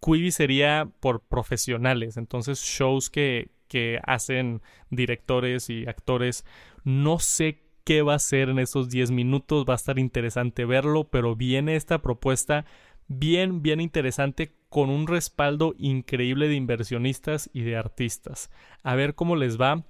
Quibi 0.00 0.32
sería 0.32 0.90
por 1.00 1.20
profesionales. 1.20 2.16
Entonces, 2.16 2.60
shows 2.60 3.08
que, 3.08 3.50
que 3.68 4.00
hacen 4.04 4.62
directores 4.90 5.70
y 5.70 5.86
actores. 5.86 6.44
No 6.84 7.18
sé 7.18 7.62
qué 7.84 8.02
va 8.02 8.14
a 8.14 8.18
ser 8.18 8.48
en 8.48 8.58
esos 8.58 8.88
10 8.88 9.12
minutos, 9.12 9.64
va 9.68 9.74
a 9.74 9.76
estar 9.76 9.98
interesante 9.98 10.64
verlo, 10.64 11.04
pero 11.04 11.36
viene 11.36 11.76
esta 11.76 12.02
propuesta 12.02 12.64
bien, 13.08 13.62
bien 13.62 13.80
interesante 13.80 14.52
con 14.68 14.90
un 14.90 15.06
respaldo 15.06 15.74
increíble 15.78 16.48
de 16.48 16.54
inversionistas 16.54 17.48
y 17.52 17.62
de 17.62 17.76
artistas. 17.76 18.50
A 18.82 18.94
ver 18.94 19.14
cómo 19.14 19.36
les 19.36 19.60
va. 19.60 19.84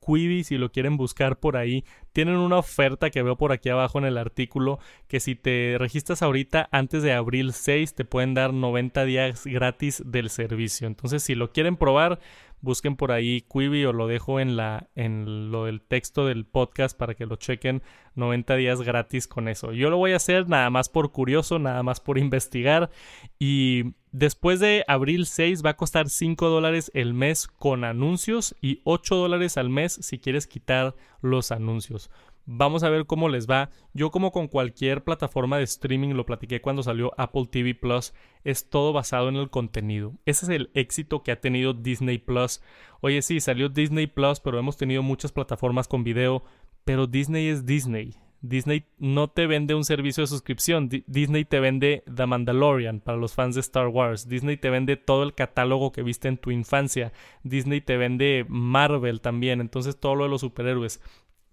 Quibi, 0.00 0.44
si 0.44 0.56
lo 0.56 0.72
quieren 0.72 0.96
buscar 0.96 1.38
por 1.38 1.58
ahí, 1.58 1.84
tienen 2.12 2.36
una 2.36 2.56
oferta 2.58 3.10
que 3.10 3.22
veo 3.22 3.36
por 3.36 3.52
aquí 3.52 3.68
abajo 3.68 3.98
en 3.98 4.06
el 4.06 4.16
artículo 4.16 4.78
que 5.08 5.20
si 5.20 5.34
te 5.34 5.76
registras 5.78 6.22
ahorita 6.22 6.68
antes 6.72 7.02
de 7.02 7.12
abril 7.12 7.52
6 7.52 7.94
te 7.94 8.06
pueden 8.06 8.32
dar 8.32 8.54
90 8.54 9.04
días 9.04 9.44
gratis 9.44 10.02
del 10.06 10.30
servicio. 10.30 10.86
Entonces, 10.86 11.22
si 11.22 11.34
lo 11.34 11.52
quieren 11.52 11.76
probar, 11.76 12.18
busquen 12.60 12.96
por 12.96 13.12
ahí 13.12 13.42
Quibi 13.42 13.84
o 13.84 13.92
lo 13.92 14.06
dejo 14.06 14.40
en 14.40 14.56
la 14.56 14.88
en 14.94 15.50
lo 15.50 15.64
del 15.64 15.80
texto 15.80 16.26
del 16.26 16.44
podcast 16.44 16.96
para 16.96 17.14
que 17.14 17.26
lo 17.26 17.36
chequen 17.36 17.82
90 18.14 18.56
días 18.56 18.82
gratis 18.82 19.26
con 19.26 19.48
eso. 19.48 19.72
Yo 19.72 19.90
lo 19.90 19.96
voy 19.96 20.12
a 20.12 20.16
hacer 20.16 20.48
nada 20.48 20.70
más 20.70 20.88
por 20.88 21.12
curioso, 21.12 21.58
nada 21.58 21.82
más 21.82 22.00
por 22.00 22.18
investigar 22.18 22.90
y 23.38 23.94
después 24.12 24.60
de 24.60 24.84
abril 24.88 25.26
6 25.26 25.64
va 25.64 25.70
a 25.70 25.76
costar 25.76 26.08
5 26.08 26.48
dólares 26.48 26.90
el 26.94 27.14
mes 27.14 27.46
con 27.46 27.84
anuncios 27.84 28.54
y 28.60 28.80
8 28.84 29.16
dólares 29.16 29.56
al 29.56 29.70
mes 29.70 29.98
si 30.00 30.18
quieres 30.18 30.46
quitar 30.46 30.94
los 31.22 31.52
anuncios. 31.52 32.10
Vamos 32.52 32.82
a 32.82 32.90
ver 32.90 33.06
cómo 33.06 33.28
les 33.28 33.48
va. 33.48 33.70
Yo 33.94 34.10
como 34.10 34.32
con 34.32 34.48
cualquier 34.48 35.04
plataforma 35.04 35.58
de 35.58 35.62
streaming, 35.62 36.14
lo 36.14 36.26
platiqué 36.26 36.60
cuando 36.60 36.82
salió 36.82 37.12
Apple 37.16 37.46
TV 37.48 37.76
Plus, 37.76 38.12
es 38.42 38.68
todo 38.68 38.92
basado 38.92 39.28
en 39.28 39.36
el 39.36 39.50
contenido. 39.50 40.14
Ese 40.26 40.46
es 40.46 40.48
el 40.48 40.70
éxito 40.74 41.22
que 41.22 41.30
ha 41.30 41.40
tenido 41.40 41.74
Disney 41.74 42.18
Plus. 42.18 42.60
Oye, 43.02 43.22
sí, 43.22 43.38
salió 43.38 43.68
Disney 43.68 44.08
Plus, 44.08 44.40
pero 44.40 44.58
hemos 44.58 44.76
tenido 44.76 45.04
muchas 45.04 45.30
plataformas 45.30 45.86
con 45.86 46.02
video, 46.02 46.42
pero 46.84 47.06
Disney 47.06 47.46
es 47.46 47.66
Disney. 47.66 48.16
Disney 48.40 48.84
no 48.98 49.28
te 49.28 49.46
vende 49.46 49.76
un 49.76 49.84
servicio 49.84 50.24
de 50.24 50.26
suscripción. 50.26 50.88
Disney 50.88 51.44
te 51.44 51.60
vende 51.60 52.02
The 52.12 52.26
Mandalorian 52.26 52.98
para 52.98 53.16
los 53.16 53.32
fans 53.32 53.54
de 53.54 53.60
Star 53.60 53.86
Wars. 53.86 54.28
Disney 54.28 54.56
te 54.56 54.70
vende 54.70 54.96
todo 54.96 55.22
el 55.22 55.34
catálogo 55.34 55.92
que 55.92 56.02
viste 56.02 56.26
en 56.26 56.38
tu 56.38 56.50
infancia. 56.50 57.12
Disney 57.44 57.80
te 57.80 57.96
vende 57.96 58.44
Marvel 58.48 59.20
también. 59.20 59.60
Entonces 59.60 60.00
todo 60.00 60.16
lo 60.16 60.24
de 60.24 60.30
los 60.30 60.40
superhéroes 60.40 61.00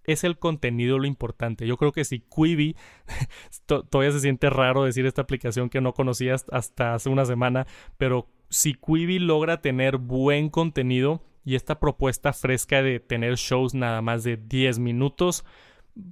es 0.07 0.23
el 0.23 0.39
contenido 0.39 0.97
lo 0.97 1.05
importante. 1.05 1.67
Yo 1.67 1.77
creo 1.77 1.91
que 1.91 2.05
si 2.05 2.21
Quibi, 2.21 2.75
todavía 3.65 4.11
se 4.11 4.21
siente 4.21 4.49
raro 4.49 4.83
decir 4.83 5.05
esta 5.05 5.21
aplicación 5.21 5.69
que 5.69 5.81
no 5.81 5.93
conocías 5.93 6.45
hasta 6.51 6.95
hace 6.95 7.09
una 7.09 7.25
semana, 7.25 7.67
pero 7.97 8.27
si 8.49 8.73
Quibi 8.73 9.19
logra 9.19 9.61
tener 9.61 9.97
buen 9.97 10.49
contenido 10.49 11.21
y 11.43 11.55
esta 11.55 11.79
propuesta 11.79 12.33
fresca 12.33 12.81
de 12.81 12.99
tener 12.99 13.35
shows 13.35 13.73
nada 13.73 14.01
más 14.01 14.23
de 14.23 14.37
10 14.37 14.79
minutos, 14.79 15.45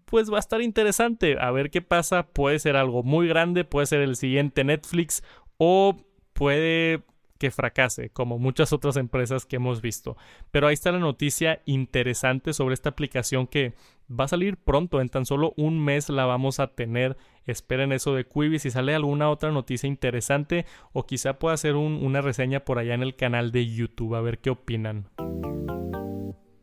pues 0.06 0.32
va 0.32 0.38
a 0.38 0.40
estar 0.40 0.62
interesante. 0.62 1.38
A 1.40 1.52
ver 1.52 1.72
qué 1.72 1.82
pasa. 1.82 2.28
Puede 2.28 2.60
ser 2.60 2.76
algo 2.76 3.04
muy 3.04 3.28
grande, 3.28 3.64
puede 3.64 3.86
ser 3.86 4.02
el 4.02 4.16
siguiente 4.16 4.64
Netflix 4.64 5.24
o 5.58 5.98
puede 6.34 7.04
que 7.38 7.52
fracase, 7.52 8.10
como 8.10 8.40
muchas 8.40 8.74
otras 8.74 8.98
empresas 8.98 9.46
que 9.46 9.58
hemos 9.58 9.82
visto. 9.82 10.18
Pero 10.52 10.68
ahí 10.68 10.74
está 10.74 10.92
la 10.92 11.00
noticia 11.00 11.62
interesante 11.66 12.54
sobre 12.54 12.74
esta 12.74 12.90
aplicación 12.90 13.48
que 13.48 13.74
va 14.10 14.26
a 14.26 14.30
salir 14.30 14.58
pronto, 14.58 15.02
en 15.02 15.10
tan 15.10 15.26
solo 15.26 15.54
un 15.58 15.84
mes 15.84 16.10
la 16.10 16.26
vamos 16.26 16.60
a 16.60 16.68
tener. 16.68 17.18
Esperen 17.46 17.92
eso 17.92 18.16
de 18.16 18.26
Quibi, 18.26 18.60
si 18.60 18.72
sale 18.72 18.96
alguna 18.96 19.30
otra 19.30 19.52
noticia 19.52 19.88
interesante 19.88 20.66
o 20.94 21.06
quizá 21.06 21.40
pueda 21.40 21.56
hacer 21.56 21.76
una 21.76 22.22
reseña 22.22 22.62
por 22.62 22.80
allá 22.80 22.94
en 22.94 23.04
el 23.04 23.16
canal 23.16 23.52
de 23.52 23.68
YouTube, 23.68 24.16
a 24.16 24.22
ver 24.22 24.40
qué 24.40 24.50
opinan. 24.50 25.10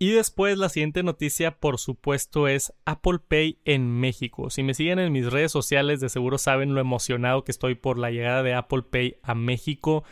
Y 0.02 0.10
después 0.10 0.58
la 0.58 0.68
siguiente 0.68 1.04
noticia, 1.04 1.52
por 1.60 1.78
supuesto, 1.78 2.48
es 2.48 2.72
Apple 2.84 3.20
Pay 3.20 3.60
en 3.64 3.88
México. 3.88 4.50
Si 4.50 4.64
me 4.64 4.74
siguen 4.74 4.98
en 4.98 5.12
mis 5.12 5.30
redes 5.30 5.52
sociales, 5.52 6.00
de 6.00 6.08
seguro 6.08 6.38
saben 6.38 6.74
lo 6.74 6.80
emocionado 6.80 7.44
que 7.44 7.52
estoy 7.52 7.76
por 7.76 7.98
la 7.98 8.10
llegada 8.10 8.42
de 8.42 8.52
Apple 8.52 8.82
Pay 8.82 9.18
a 9.22 9.36
México. 9.36 10.02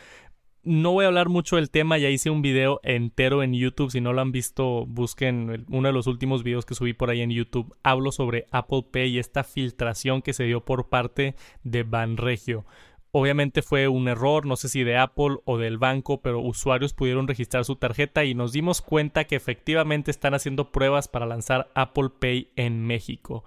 No 0.63 0.93
voy 0.93 1.07
a 1.07 1.09
hablar 1.09 1.31
mucho 1.31 1.57
del 1.57 1.71
tema, 1.71 1.97
ya 1.97 2.11
hice 2.11 2.29
un 2.29 2.43
video 2.43 2.81
entero 2.83 3.43
en 3.43 3.55
YouTube, 3.55 3.91
si 3.91 4.03
no 4.03 4.13
lo 4.13 4.21
han 4.21 4.31
visto 4.31 4.85
busquen 4.85 5.65
uno 5.71 5.89
de 5.89 5.95
los 5.95 6.07
últimos 6.07 6.43
videos 6.43 6.67
que 6.67 6.75
subí 6.75 6.93
por 6.93 7.09
ahí 7.09 7.23
en 7.23 7.31
YouTube. 7.31 7.75
Hablo 7.83 8.13
sobre 8.13 8.47
Apple 8.51 8.85
Pay 8.93 9.13
y 9.13 9.19
esta 9.19 9.43
filtración 9.43 10.21
que 10.21 10.35
se 10.35 10.45
dio 10.45 10.63
por 10.63 10.91
parte 10.91 11.35
de 11.65 11.83
Banregio. 11.83 12.67
Obviamente 13.11 13.63
fue 13.63 13.89
un 13.89 14.07
error, 14.07 14.45
no 14.45 14.57
sé 14.57 14.69
si 14.69 14.85
de 14.85 14.99
Apple 14.99 15.39
o 15.47 15.57
del 15.57 15.79
banco, 15.79 16.21
pero 16.21 16.41
usuarios 16.41 16.93
pudieron 16.93 17.27
registrar 17.27 17.65
su 17.65 17.77
tarjeta 17.77 18.25
y 18.25 18.35
nos 18.35 18.53
dimos 18.53 18.83
cuenta 18.83 19.25
que 19.25 19.37
efectivamente 19.37 20.11
están 20.11 20.35
haciendo 20.35 20.71
pruebas 20.71 21.09
para 21.09 21.25
lanzar 21.25 21.71
Apple 21.75 22.11
Pay 22.21 22.51
en 22.57 22.87
México 22.87 23.45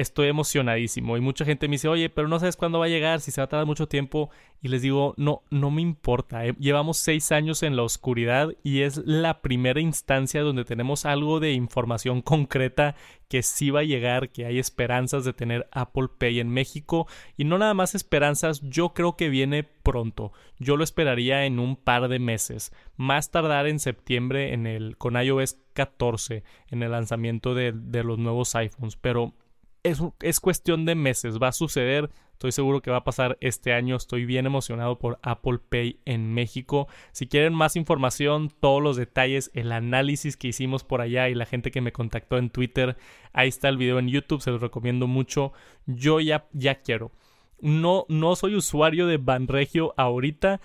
estoy 0.00 0.28
emocionadísimo. 0.28 1.16
Y 1.16 1.20
mucha 1.20 1.44
gente 1.44 1.68
me 1.68 1.72
dice, 1.72 1.88
oye, 1.88 2.08
pero 2.08 2.28
no 2.28 2.38
sabes 2.38 2.56
cuándo 2.56 2.78
va 2.78 2.86
a 2.86 2.88
llegar, 2.88 3.20
si 3.20 3.30
se 3.30 3.40
va 3.40 3.44
a 3.44 3.48
tardar 3.48 3.66
mucho 3.66 3.86
tiempo. 3.86 4.30
Y 4.62 4.68
les 4.68 4.82
digo, 4.82 5.14
no, 5.16 5.42
no 5.50 5.70
me 5.70 5.82
importa. 5.82 6.46
¿eh? 6.46 6.54
Llevamos 6.58 6.98
seis 6.98 7.32
años 7.32 7.62
en 7.62 7.76
la 7.76 7.82
oscuridad 7.82 8.50
y 8.62 8.80
es 8.80 8.98
la 9.04 9.42
primera 9.42 9.80
instancia 9.80 10.42
donde 10.42 10.64
tenemos 10.64 11.06
algo 11.06 11.40
de 11.40 11.52
información 11.52 12.22
concreta 12.22 12.94
que 13.28 13.42
sí 13.42 13.70
va 13.70 13.80
a 13.80 13.84
llegar, 13.84 14.30
que 14.30 14.44
hay 14.44 14.58
esperanzas 14.58 15.24
de 15.24 15.32
tener 15.32 15.68
Apple 15.70 16.08
Pay 16.18 16.40
en 16.40 16.48
México. 16.48 17.06
Y 17.36 17.44
no 17.44 17.58
nada 17.58 17.74
más 17.74 17.94
esperanzas, 17.94 18.60
yo 18.62 18.92
creo 18.92 19.16
que 19.16 19.28
viene 19.28 19.62
pronto. 19.64 20.32
Yo 20.58 20.76
lo 20.76 20.84
esperaría 20.84 21.44
en 21.44 21.58
un 21.58 21.76
par 21.76 22.08
de 22.08 22.18
meses. 22.18 22.72
Más 22.96 23.30
tardar 23.30 23.66
en 23.66 23.78
septiembre 23.78 24.52
en 24.52 24.66
el, 24.66 24.96
con 24.96 25.14
iOS 25.14 25.58
14, 25.74 26.42
en 26.70 26.82
el 26.82 26.90
lanzamiento 26.90 27.54
de, 27.54 27.72
de 27.72 28.02
los 28.02 28.18
nuevos 28.18 28.54
iPhones. 28.54 28.96
Pero 28.96 29.34
es, 29.82 30.40
cuestión 30.40 30.84
de 30.84 30.94
meses, 30.94 31.38
va 31.38 31.48
a 31.48 31.52
suceder, 31.52 32.10
estoy 32.32 32.52
seguro 32.52 32.82
que 32.82 32.90
va 32.90 32.98
a 32.98 33.04
pasar 33.04 33.38
este 33.40 33.72
año, 33.72 33.96
estoy 33.96 34.24
bien 34.24 34.46
emocionado 34.46 34.98
por 34.98 35.18
Apple 35.22 35.58
Pay 35.68 36.00
en 36.04 36.32
México. 36.34 36.88
Si 37.12 37.26
quieren 37.26 37.54
más 37.54 37.76
información, 37.76 38.50
todos 38.60 38.82
los 38.82 38.96
detalles, 38.96 39.50
el 39.54 39.72
análisis 39.72 40.36
que 40.36 40.48
hicimos 40.48 40.84
por 40.84 41.00
allá 41.00 41.28
y 41.28 41.34
la 41.34 41.46
gente 41.46 41.70
que 41.70 41.80
me 41.80 41.92
contactó 41.92 42.38
en 42.38 42.50
Twitter, 42.50 42.96
ahí 43.32 43.48
está 43.48 43.68
el 43.68 43.78
video 43.78 43.98
en 43.98 44.08
YouTube, 44.08 44.42
se 44.42 44.50
los 44.50 44.60
recomiendo 44.60 45.06
mucho. 45.06 45.52
Yo 45.86 46.20
ya, 46.20 46.46
ya 46.52 46.76
quiero. 46.82 47.12
No, 47.60 48.06
no 48.08 48.36
soy 48.36 48.54
usuario 48.54 49.06
de 49.06 49.18
Banregio 49.18 49.92
ahorita, 49.96 50.60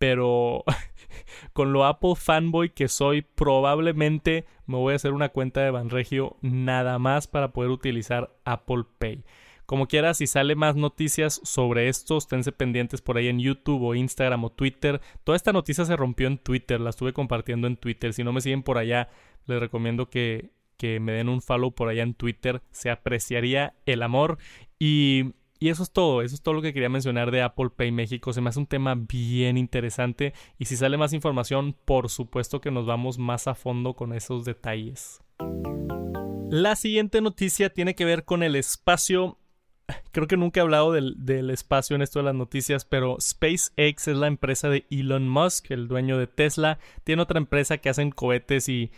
pero 0.00 0.64
con 1.52 1.74
lo 1.74 1.84
Apple 1.84 2.14
fanboy 2.16 2.70
que 2.70 2.88
soy, 2.88 3.20
probablemente 3.20 4.46
me 4.64 4.78
voy 4.78 4.94
a 4.94 4.96
hacer 4.96 5.12
una 5.12 5.28
cuenta 5.28 5.60
de 5.60 5.70
Banregio 5.70 6.38
nada 6.40 6.98
más 6.98 7.26
para 7.26 7.52
poder 7.52 7.70
utilizar 7.70 8.34
Apple 8.46 8.84
Pay. 8.98 9.24
Como 9.66 9.88
quiera, 9.88 10.14
si 10.14 10.26
sale 10.26 10.56
más 10.56 10.74
noticias 10.74 11.38
sobre 11.44 11.88
esto, 11.88 12.16
esténse 12.16 12.50
pendientes 12.50 13.02
por 13.02 13.18
ahí 13.18 13.28
en 13.28 13.40
YouTube 13.40 13.82
o 13.82 13.94
Instagram 13.94 14.42
o 14.42 14.50
Twitter. 14.50 15.02
Toda 15.22 15.36
esta 15.36 15.52
noticia 15.52 15.84
se 15.84 15.96
rompió 15.96 16.28
en 16.28 16.38
Twitter, 16.38 16.80
la 16.80 16.90
estuve 16.90 17.12
compartiendo 17.12 17.66
en 17.66 17.76
Twitter. 17.76 18.14
Si 18.14 18.24
no 18.24 18.32
me 18.32 18.40
siguen 18.40 18.62
por 18.62 18.78
allá, 18.78 19.10
les 19.44 19.60
recomiendo 19.60 20.08
que, 20.08 20.50
que 20.78 20.98
me 20.98 21.12
den 21.12 21.28
un 21.28 21.42
follow 21.42 21.74
por 21.74 21.90
allá 21.90 22.02
en 22.02 22.14
Twitter. 22.14 22.62
Se 22.70 22.90
apreciaría 22.90 23.74
el 23.84 24.02
amor. 24.02 24.38
Y 24.78 25.34
y 25.60 25.68
eso 25.68 25.82
es 25.82 25.92
todo, 25.92 26.22
eso 26.22 26.34
es 26.34 26.40
todo 26.40 26.54
lo 26.54 26.62
que 26.62 26.72
quería 26.72 26.88
mencionar 26.88 27.30
de 27.30 27.42
Apple 27.42 27.68
Pay 27.76 27.92
México. 27.92 28.32
Se 28.32 28.40
me 28.40 28.48
hace 28.48 28.58
un 28.58 28.66
tema 28.66 28.94
bien 28.94 29.58
interesante 29.58 30.32
y 30.58 30.64
si 30.64 30.74
sale 30.74 30.96
más 30.96 31.12
información, 31.12 31.76
por 31.84 32.08
supuesto 32.08 32.62
que 32.62 32.70
nos 32.70 32.86
vamos 32.86 33.18
más 33.18 33.46
a 33.46 33.54
fondo 33.54 33.94
con 33.94 34.14
esos 34.14 34.46
detalles. 34.46 35.20
La 36.50 36.76
siguiente 36.76 37.20
noticia 37.20 37.68
tiene 37.68 37.94
que 37.94 38.06
ver 38.06 38.24
con 38.24 38.42
el 38.42 38.56
espacio. 38.56 39.38
Creo 40.12 40.26
que 40.26 40.38
nunca 40.38 40.60
he 40.60 40.62
hablado 40.62 40.92
del, 40.92 41.50
espacio 41.50 41.94
en 41.94 42.00
esto 42.00 42.20
de 42.20 42.24
las 42.24 42.34
noticias, 42.34 42.86
pero 42.86 43.18
SpaceX 43.20 44.08
es 44.08 44.16
la 44.16 44.28
empresa 44.28 44.70
de 44.70 44.86
Elon 44.90 45.28
Musk, 45.28 45.70
el 45.72 45.88
dueño 45.88 46.16
de 46.16 46.26
Tesla. 46.26 46.78
Tiene 47.04 47.20
otra 47.20 47.38
empresa 47.38 47.78
que 47.78 47.90
hacen 47.90 48.12
cohetes 48.12 48.70
y, 48.70 48.90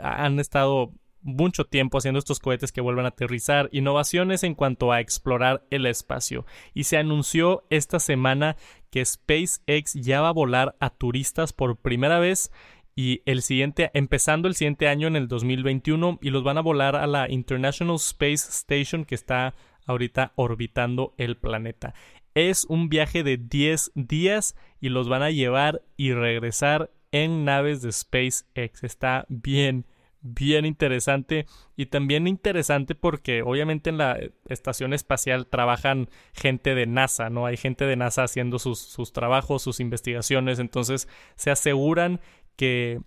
han 0.00 0.38
estado 0.38 0.92
mucho 1.26 1.66
tiempo 1.66 1.98
haciendo 1.98 2.18
estos 2.18 2.40
cohetes 2.40 2.72
que 2.72 2.80
vuelvan 2.80 3.04
a 3.04 3.08
aterrizar, 3.08 3.68
innovaciones 3.72 4.42
en 4.44 4.54
cuanto 4.54 4.92
a 4.92 5.00
explorar 5.00 5.64
el 5.70 5.84
espacio. 5.84 6.46
Y 6.72 6.84
se 6.84 6.96
anunció 6.96 7.64
esta 7.68 8.00
semana 8.00 8.56
que 8.90 9.04
SpaceX 9.04 9.94
ya 9.94 10.22
va 10.22 10.28
a 10.28 10.32
volar 10.32 10.76
a 10.80 10.90
turistas 10.90 11.52
por 11.52 11.76
primera 11.76 12.18
vez 12.18 12.50
y 12.94 13.20
el 13.26 13.42
siguiente, 13.42 13.90
empezando 13.92 14.48
el 14.48 14.54
siguiente 14.54 14.88
año 14.88 15.06
en 15.06 15.16
el 15.16 15.28
2021 15.28 16.18
y 16.22 16.30
los 16.30 16.42
van 16.42 16.56
a 16.56 16.62
volar 16.62 16.96
a 16.96 17.06
la 17.06 17.30
International 17.30 17.96
Space 17.96 18.48
Station 18.48 19.04
que 19.04 19.14
está 19.14 19.54
ahorita 19.84 20.32
orbitando 20.34 21.14
el 21.18 21.36
planeta. 21.36 21.92
Es 22.34 22.64
un 22.64 22.88
viaje 22.88 23.22
de 23.22 23.36
10 23.36 23.92
días 23.94 24.56
y 24.80 24.88
los 24.88 25.08
van 25.08 25.22
a 25.22 25.30
llevar 25.30 25.82
y 25.98 26.12
regresar 26.12 26.90
en 27.12 27.44
naves 27.44 27.82
de 27.82 27.92
SpaceX. 27.92 28.82
Está 28.82 29.26
bien, 29.28 29.84
bien 30.20 30.66
interesante 30.66 31.46
y 31.76 31.86
también 31.86 32.26
interesante 32.26 32.94
porque 32.94 33.42
obviamente 33.42 33.90
en 33.90 33.98
la 33.98 34.18
estación 34.48 34.92
espacial 34.92 35.46
trabajan 35.46 36.08
gente 36.32 36.74
de 36.74 36.86
NASA, 36.86 37.30
¿no? 37.30 37.46
Hay 37.46 37.56
gente 37.56 37.86
de 37.86 37.96
NASA 37.96 38.24
haciendo 38.24 38.58
sus, 38.58 38.78
sus 38.78 39.12
trabajos, 39.12 39.62
sus 39.62 39.80
investigaciones, 39.80 40.58
entonces 40.58 41.08
se 41.36 41.50
aseguran 41.50 42.20
que 42.56 43.00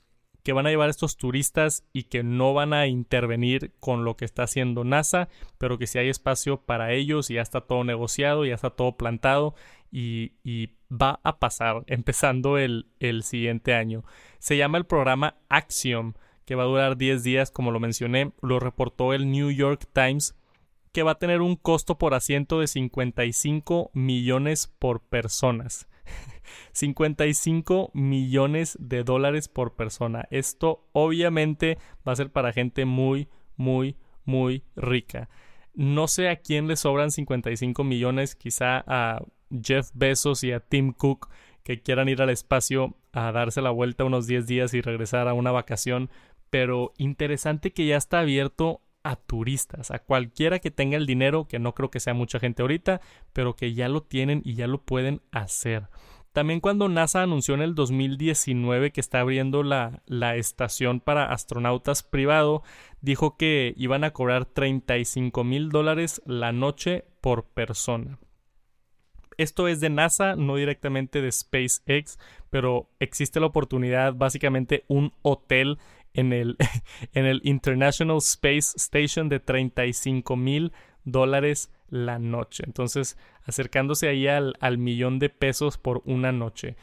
que 0.44 0.54
van 0.54 0.66
a 0.66 0.70
llevar 0.70 0.90
estos 0.90 1.18
turistas 1.18 1.86
y 1.94 2.04
que 2.04 2.24
no 2.24 2.54
van 2.54 2.74
a 2.74 2.88
intervenir 2.88 3.74
con 3.80 4.06
lo 4.06 4.16
que 4.16 4.26
está 4.26 4.44
haciendo 4.44 4.84
NASA, 4.84 5.30
pero 5.58 5.78
que 5.78 5.88
si 5.88 6.00
hay 6.00 6.10
espacio 6.10 6.62
para 6.62 6.94
ellos 6.94 7.30
y 7.30 7.36
ya 7.36 7.42
está 7.42 7.62
todo 7.62 7.84
negociado, 7.84 8.46
ya 8.46 8.56
está 8.56 8.72
todo 8.72 8.98
plantado 8.98 9.56
y, 9.92 10.32
va 10.92 11.20
a 11.24 11.38
pasar 11.38 11.84
empezando 11.86 12.58
el, 12.58 12.88
el 13.00 13.22
siguiente 13.22 13.76
año. 13.76 14.04
Se 14.40 14.58
llama 14.58 14.80
el 14.80 14.88
programa 14.88 15.36
Axiom, 15.48 16.14
que 16.50 16.56
va 16.56 16.64
a 16.64 16.66
durar 16.66 16.98
10 16.98 17.22
días, 17.22 17.52
como 17.52 17.70
lo 17.70 17.80
mencioné, 17.80 18.32
lo 18.42 18.60
reportó 18.60 19.14
el 19.14 19.30
New 19.30 19.52
York 19.52 19.88
Times 19.94 20.34
que 20.92 21.04
va 21.04 21.12
a 21.12 21.20
tener 21.20 21.42
un 21.42 21.56
costo 21.56 22.00
por 22.00 22.16
asiento 22.16 22.60
de 22.60 22.66
55 22.66 23.92
millones 23.94 24.66
por 24.80 25.00
personas. 25.00 25.88
55 26.72 27.92
millones 27.94 28.80
de 28.82 29.04
dólares 29.04 29.48
por 29.48 29.76
persona. 29.76 30.28
Esto 30.32 30.90
obviamente 30.92 31.78
va 32.08 32.14
a 32.14 32.16
ser 32.16 32.32
para 32.32 32.52
gente 32.52 32.84
muy, 32.86 33.28
muy, 33.56 33.96
muy 34.26 34.64
rica. 34.76 35.30
No 35.76 36.08
sé 36.08 36.30
a 36.30 36.38
quién 36.38 36.68
le 36.68 36.78
sobran 36.78 37.12
55 37.12 37.84
millones, 37.84 38.34
quizá 38.34 38.84
a 38.88 39.22
Jeff 39.52 39.92
Bezos 39.94 40.44
y 40.44 40.52
a 40.52 40.62
Tim 40.62 40.94
Cook 40.94 41.30
que 41.64 41.84
quieran 41.84 42.10
ir 42.10 42.24
al 42.24 42.32
espacio 42.32 42.96
a 43.12 43.32
darse 43.32 43.62
la 43.62 43.70
vuelta 43.70 44.04
unos 44.04 44.28
10 44.28 44.48
días 44.48 44.74
y 44.74 44.82
regresar 44.82 45.28
a 45.28 45.34
una 45.34 45.52
vacación, 45.52 46.10
pero 46.50 46.94
interesante 46.98 47.72
que 47.72 47.86
ya 47.86 47.98
está 47.98 48.20
abierto 48.20 48.82
a 49.04 49.16
turistas, 49.16 49.92
a 49.92 50.00
cualquiera 50.00 50.60
que 50.60 50.72
tenga 50.72 50.98
el 50.98 51.06
dinero, 51.06 51.48
que 51.48 51.60
no 51.60 51.74
creo 51.74 51.90
que 51.90 52.00
sea 52.00 52.14
mucha 52.14 52.40
gente 52.40 52.62
ahorita, 52.62 53.02
pero 53.34 53.56
que 53.56 53.74
ya 53.74 53.88
lo 53.88 54.04
tienen 54.04 54.42
y 54.44 54.56
ya 54.56 54.68
lo 54.68 54.82
pueden 54.82 55.22
hacer. 55.32 55.88
También 56.34 56.60
cuando 56.60 56.90
NASA 56.90 57.24
anunció 57.24 57.56
en 57.56 57.62
el 57.62 57.74
2019 57.76 58.92
que 58.92 59.02
está 59.02 59.22
abriendo 59.22 59.64
la, 59.64 60.04
la 60.06 60.36
estación 60.36 61.00
para 61.00 61.32
astronautas 61.32 62.04
privado, 62.04 62.62
dijo 63.02 63.36
que 63.36 63.74
iban 63.78 64.04
a 64.04 64.12
cobrar 64.12 64.46
35 64.46 65.44
mil 65.44 65.70
dólares 65.70 66.22
la 66.26 66.52
noche 66.52 67.06
por 67.22 67.46
persona. 67.46 68.20
Esto 69.38 69.70
es 69.70 69.80
de 69.80 69.90
NASA, 69.90 70.36
no 70.36 70.58
directamente 70.58 71.22
de 71.22 71.32
SpaceX, 71.32 72.20
pero 72.50 72.90
existe 73.00 73.40
la 73.40 73.46
oportunidad, 73.46 74.14
básicamente 74.14 74.84
un 74.90 75.14
hotel 75.22 75.80
en 76.14 76.34
el, 76.34 76.58
en 77.14 77.26
el 77.26 77.42
International 77.44 78.18
Space 78.18 78.74
Station 78.76 79.30
de 79.30 79.40
35 79.40 80.36
mil 80.36 80.72
dólares 81.04 81.72
la 81.90 82.20
noche. 82.20 82.64
Entonces, 82.66 83.18
acercándose 83.44 84.08
ahí 84.08 84.28
al, 84.28 84.56
al, 84.60 84.78
millón 84.78 85.20
de 85.20 85.30
pesos 85.30 85.78
por 85.78 86.02
una 86.06 86.32
noche. 86.32 86.76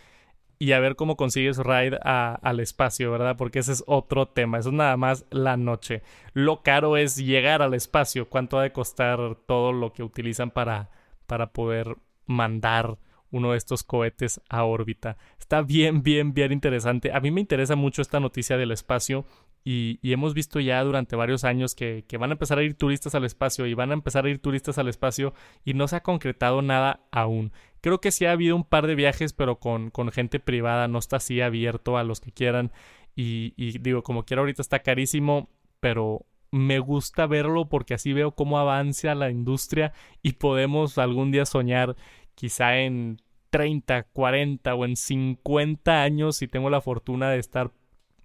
Y 0.59 0.73
a 0.73 0.81
ver 0.81 0.97
cómo 0.97 1.17
consigues 1.17 1.59
ride 1.59 1.99
al 2.03 2.61
espacio, 2.61 3.11
¿verdad? 3.11 3.37
Porque 3.37 3.59
ese 3.59 3.73
es 3.73 3.85
otro 3.87 4.29
tema. 4.29 4.59
Eso 4.59 4.71
es 4.71 4.75
nada 4.75 4.97
más 4.97 5.27
la 5.31 5.59
noche. 5.59 6.03
Lo 6.33 6.63
caro 6.63 6.97
es 6.97 7.17
llegar 7.17 7.61
al 7.61 7.75
espacio. 7.75 8.31
¿Cuánto 8.31 8.59
ha 8.59 8.63
de 8.63 8.73
costar 8.73 9.37
todo 9.47 9.73
lo 9.73 9.93
que 9.93 10.03
utilizan 10.03 10.51
para, 10.51 10.89
para 11.27 11.53
poder 11.53 11.97
mandar 12.25 12.97
uno 13.31 13.53
de 13.53 13.59
estos 13.59 13.83
cohetes 13.83 14.41
a 14.49 14.65
órbita? 14.65 15.17
Está 15.39 15.63
bien, 15.63 16.03
bien, 16.03 16.35
bien 16.35 16.53
interesante. 16.53 17.13
A 17.13 17.21
mí 17.21 17.31
me 17.31 17.41
interesa 17.41 17.77
mucho 17.77 18.03
esta 18.03 18.21
noticia 18.21 18.57
del 18.57 18.73
espacio 18.73 19.25
y, 19.69 19.99
hemos 20.03 20.33
visto 20.33 20.61
ya 20.61 20.83
durante 20.85 21.17
varios 21.17 21.43
años 21.43 21.75
que, 21.75 22.05
van 22.21 22.31
a 22.31 22.35
empezar 22.35 22.59
a 22.59 22.63
ir 22.63 22.75
turistas 22.75 23.17
al 23.17 23.25
espacio 23.25 23.67
y 23.67 23.75
van 23.75 23.91
a 23.91 23.95
empezar 23.95 24.25
a 24.25 24.31
ir 24.31 24.39
turistas 24.39 24.79
al 24.79 24.87
espacio 24.87 25.35
y 25.65 25.75
no 25.75 25.89
se 25.89 25.97
ha 25.97 26.03
concretado 26.05 26.63
nada 26.63 27.01
aún. 27.11 27.53
Creo 27.81 28.01
que 28.01 28.13
sí 28.13 28.27
ha 28.27 28.33
habido 28.33 28.55
un 28.55 28.63
par 28.63 28.87
de 28.87 28.95
viajes, 28.95 29.33
pero 29.33 29.59
con, 29.59 29.91
con 29.91 30.13
gente 30.13 30.39
privada, 30.39 30.87
no 30.87 31.01
está 31.01 31.17
así 31.17 31.41
abierto 31.41 31.99
a 31.99 32.05
los 32.05 32.21
que 32.21 32.31
quieran. 32.31 32.71
Y, 33.17 33.55
y 33.57 33.79
digo, 33.79 34.05
como 34.05 34.25
quiera 34.25 34.43
ahorita 34.43 34.63
está 34.63 34.81
carísimo, 34.81 35.51
pero 35.81 36.27
me 36.53 36.79
gusta 36.79 37.27
verlo 37.27 37.69
porque 37.69 37.95
así 37.95 38.13
veo 38.13 38.37
cómo 38.37 38.59
avanza 38.59 39.17
la 39.17 39.31
industria 39.31 39.93
y 40.23 40.35
podemos 40.35 40.97
algún 40.99 41.33
día 41.33 41.45
soñar 41.45 41.97
quizá 42.37 42.79
en 42.79 43.21
30, 43.51 44.05
40 44.05 44.75
o 44.77 44.85
en 44.85 44.95
50 44.95 46.03
años 46.03 46.37
si 46.37 46.47
tengo 46.47 46.71
la 46.71 46.81
fortuna 46.81 47.31
de 47.31 47.41
estar 47.41 47.73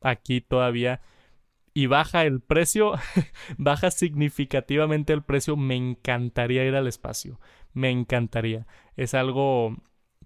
aquí 0.02 0.42
todavía 0.42 1.02
y 1.74 1.86
baja 1.86 2.24
el 2.26 2.42
precio, 2.42 2.94
baja 3.58 3.92
significativamente 3.92 5.14
el 5.14 5.24
precio, 5.24 5.56
me 5.56 5.76
encantaría 5.76 6.66
ir 6.66 6.76
al 6.76 6.88
espacio, 6.88 7.40
me 7.74 7.90
encantaría. 7.90 8.68
Es 8.98 9.14
algo, 9.14 9.78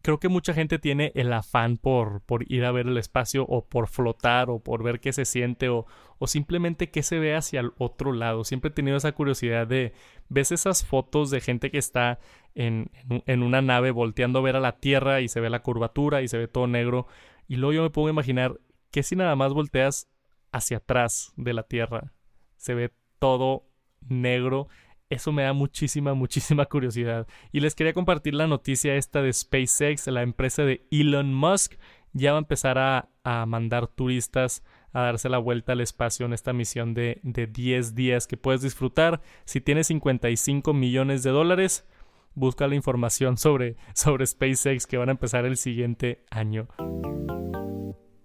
creo 0.06 0.20
que 0.20 0.30
mucha 0.30 0.54
gente 0.54 0.78
tiene 0.78 1.12
el 1.16 1.34
afán 1.34 1.78
por, 1.78 2.22
por 2.22 2.46
ir 2.52 2.64
a 2.64 2.72
ver 2.72 2.86
el 2.86 3.00
espacio 3.00 3.44
o 3.50 3.66
por 3.66 3.88
flotar 3.88 4.52
o 4.52 4.60
por 4.60 4.84
ver 4.84 5.00
qué 5.00 5.12
se 5.12 5.26
siente 5.26 5.68
o, 5.68 5.88
o 6.20 6.28
simplemente 6.28 6.92
qué 6.92 7.02
se 7.02 7.18
ve 7.18 7.36
hacia 7.36 7.60
el 7.62 7.72
otro 7.80 8.14
lado. 8.14 8.44
Siempre 8.44 8.70
he 8.70 8.72
tenido 8.72 8.98
esa 8.98 9.14
curiosidad 9.14 9.66
de, 9.66 9.94
ves 10.30 10.52
esas 10.52 10.86
fotos 10.86 11.32
de 11.32 11.42
gente 11.42 11.72
que 11.72 11.80
está 11.80 12.20
en, 12.54 12.92
en 13.26 13.42
una 13.42 13.64
nave 13.64 13.90
volteando 13.90 14.38
a 14.38 14.44
ver 14.44 14.56
a 14.56 14.60
la 14.60 14.78
Tierra 14.78 15.22
y 15.22 15.28
se 15.28 15.40
ve 15.40 15.50
la 15.50 15.64
curvatura 15.64 16.22
y 16.22 16.28
se 16.28 16.38
ve 16.38 16.48
todo 16.48 16.68
negro. 16.68 17.08
Y 17.48 17.56
luego 17.56 17.74
yo 17.74 18.04
me 18.04 18.08
a 18.08 18.12
imaginar 18.12 18.60
que 18.92 19.02
si 19.02 19.16
nada 19.16 19.36
más 19.36 19.54
volteas 19.54 20.08
hacia 20.52 20.78
atrás 20.78 21.34
de 21.36 21.54
la 21.54 21.64
Tierra. 21.64 22.14
Se 22.58 22.76
ve 22.76 22.94
todo 23.18 23.64
negro. 24.08 24.68
Eso 25.10 25.32
me 25.32 25.44
da 25.44 25.54
muchísima, 25.54 26.14
muchísima 26.14 26.66
curiosidad. 26.66 27.28
Y 27.52 27.60
les 27.60 27.76
quería 27.76 27.94
compartir 27.94 28.34
la 28.34 28.48
noticia 28.48 28.96
esta 28.96 29.22
de 29.22 29.32
SpaceX, 29.32 30.08
la 30.08 30.24
empresa 30.24 30.64
de 30.64 30.86
Elon 30.92 31.34
Musk. 31.34 31.74
Ya 32.14 32.32
va 32.32 32.40
a 32.40 32.42
empezar 32.42 32.78
a, 32.78 33.10
mandar 33.46 33.88
turistas 33.88 34.64
a 34.94 35.02
darse 35.02 35.30
la 35.30 35.40
vuelta 35.40 35.74
al 35.74 35.82
espacio 35.82 36.26
en 36.26 36.34
esta 36.34 36.54
misión 36.54 36.94
de, 36.94 37.20
de 37.24 37.48
10 37.48 37.96
días 37.96 38.28
que 38.28 38.38
puedes 38.38 38.62
disfrutar. 38.62 39.22
Si 39.44 39.62
tienes 39.62 39.88
55 39.88 40.74
millones 40.74 41.24
de 41.24 41.32
dólares, 41.32 41.86
busca 42.34 42.68
la 42.68 42.76
información 42.76 43.38
sobre, 43.38 43.76
sobre 43.94 44.26
SpaceX 44.26 44.88
que 44.88 44.98
van 44.98 45.10
a 45.10 45.14
empezar 45.14 45.46
el 45.46 45.58
siguiente 45.58 46.24
año. 46.32 46.68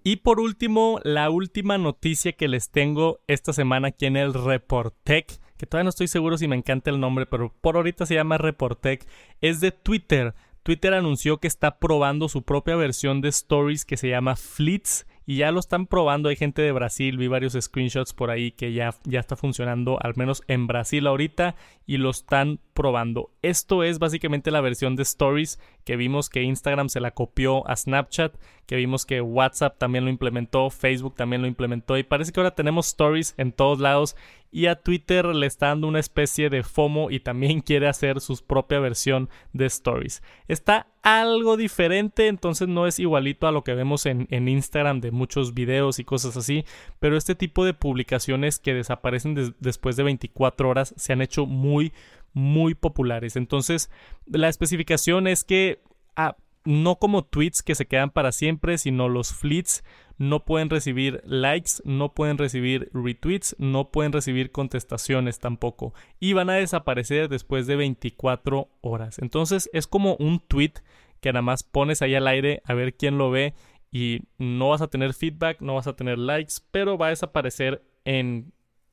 Y 0.03 0.17
por 0.17 0.41
último, 0.41 1.01
la 1.03 1.29
última 1.29 1.77
noticia 1.77 2.33
que 2.33 2.49
les 2.49 2.71
tengo 2.71 3.21
esta 3.27 3.53
semana 3.53 3.89
aquí 3.89 4.07
en 4.07 4.17
el 4.17 4.33
Reportec, 4.33 5.41
que 5.61 5.67
todavía 5.67 5.85
no 5.85 5.91
estoy 5.91 6.09
seguro 6.09 6.39
si 6.39 6.49
me 6.49 6.57
encanta 6.57 6.91
el 6.91 6.99
nombre, 6.99 7.27
pero 7.27 7.55
por 7.61 7.77
ahorita 7.77 8.07
se 8.07 8.15
llama 8.15 8.39
Reportec, 8.39 9.07
es 9.43 9.61
de 9.61 9.73
Twitter. 9.73 10.35
Twitter 10.63 10.95
anunció 10.95 11.37
que 11.37 11.49
está 11.49 11.79
probando 11.79 12.31
su 12.31 12.43
propia 12.43 12.77
versión 12.77 13.21
de 13.21 13.29
Stories 13.29 13.85
que 13.85 13.99
se 13.99 14.09
llama 14.09 14.37
Fleets 14.37 15.07
y 15.27 15.37
ya 15.37 15.53
lo 15.53 15.61
están 15.61 15.87
probando. 15.87 16.31
Hay 16.31 16.37
gente 16.37 16.63
de 16.63 16.73
Brasil, 16.73 17.19
vi 17.19 17.29
varios 17.29 17.53
screenshots 17.61 18.15
por 18.15 18.31
ahí 18.31 18.53
que 18.53 18.73
ya, 18.73 18.95
ya 19.05 19.21
está 19.21 19.37
funcionando, 19.37 19.99
al 20.03 20.15
menos 20.17 20.43
en 20.49 20.67
Brasil 20.67 21.07
ahorita, 21.07 21.57
y 21.87 21.99
lo 21.99 22.09
están 22.09 22.59
probando. 22.81 23.31
Esto 23.43 23.85
es 23.85 23.99
básicamente 23.99 24.51
la 24.51 24.63
versión 24.63 24.97
de 24.97 25.03
Stories 25.03 25.61
que 25.85 25.97
vimos 25.97 26.31
que 26.31 26.45
Instagram 26.45 26.89
se 26.89 27.01
la 27.01 27.11
copió 27.11 27.69
a 27.69 27.77
Snapchat, 27.77 28.35
que 28.65 28.77
vimos 28.77 29.05
que 29.05 29.21
WhatsApp 29.21 29.77
también 29.77 30.05
lo 30.05 30.11
implementó, 30.11 30.71
Facebook 30.71 31.15
también 31.15 31.43
lo 31.43 31.49
implementó, 31.49 31.99
y 31.99 32.05
parece 32.05 32.33
que 32.33 32.41
ahora 32.41 32.55
tenemos 32.55 32.87
Stories 32.87 33.35
en 33.37 33.53
todos 33.53 33.81
lados 33.81 34.17
y 34.53 34.67
a 34.67 34.77
Twitter 34.77 35.27
le 35.27 35.47
está 35.47 35.69
dando 35.69 35.89
una 35.89 36.01
especie 36.01 36.51
de 36.51 36.63
FOMO 36.63 37.11
y 37.11 37.21
también 37.21 37.61
quiere 37.61 37.87
hacer 37.87 38.21
su 38.21 38.37
propia 38.45 38.81
versión 38.81 39.29
de 39.53 39.67
Stories. 39.67 40.23
Está 40.49 40.89
algo 41.03 41.57
diferente, 41.57 42.27
entonces 42.27 42.69
no 42.69 42.87
es 42.87 42.99
igualito 42.99 43.47
a 43.47 43.53
lo 43.53 43.65
que 43.65 43.75
vemos 43.75 44.07
en, 44.07 44.27
Instagram 44.31 45.01
de 45.01 45.11
muchos 45.11 45.55
videos 45.55 45.99
y 45.99 46.05
cosas 46.05 46.37
así, 46.37 46.65
pero 46.99 47.17
este 47.17 47.35
tipo 47.35 47.65
de 47.65 47.75
publicaciones 47.75 48.59
que 48.59 48.75
desaparecen 48.75 49.55
después 49.61 49.97
de 49.97 50.03
24 50.03 50.69
horas 50.69 50.95
se 50.97 51.13
han 51.13 51.23
hecho 51.23 51.47
muy, 51.47 51.93
muy 52.33 52.75
populares. 52.75 53.37
Entonces, 53.37 53.91
la 54.27 54.49
especificación 54.49 55.27
es 55.27 55.45
que... 55.45 55.83
Ah, 56.17 56.37
no 56.65 56.97
como 56.97 57.25
tweets 57.25 57.63
que 57.63 57.75
se 57.75 57.87
quedan 57.87 58.11
para 58.11 58.33
siempre, 58.33 58.77
sino 58.77 59.09
los 59.09 59.33
fleets 59.33 59.83
no 60.19 60.45
pueden 60.45 60.69
recibir 60.69 61.23
likes, 61.25 61.73
no 61.85 62.13
pueden 62.13 62.37
recibir 62.37 62.91
retweets, 62.93 63.57
no 63.59 63.91
pueden 63.91 64.13
recibir 64.13 64.53
contestaciones 64.53 65.39
tampoco 65.39 65.95
y 66.19 66.35
van 66.35 66.51
a 66.51 66.55
desaparecer 66.55 67.31
después 67.31 67.67
de 67.67 67.77
24 67.77 68.69
horas. 68.83 69.19
Entonces 69.19 69.71
es 69.73 69.87
como 69.87 70.17
un 70.17 70.41
tweet 70.41 70.75
que 71.23 71.33
nada 71.33 71.43
más 71.43 71.63
pones 71.63 72.03
ahí 72.03 72.15
al 72.15 72.27
aire 72.27 72.61
a 72.67 72.75
ver 72.75 72.95
quién 72.95 73.17
lo 73.17 73.31
ve 73.31 73.55
y 73.91 74.21
no 74.37 74.69
vas 74.69 74.83
a 74.83 74.89
tener 74.89 75.15
feedback, 75.15 75.63
no 75.63 75.77
vas 75.77 75.87
a 75.87 75.97
tener 75.97 76.19
likes, 76.19 76.57
pero 76.71 76.99
va 76.99 77.07
a 77.07 77.11
desaparecer 77.11 77.83
en 78.05 78.53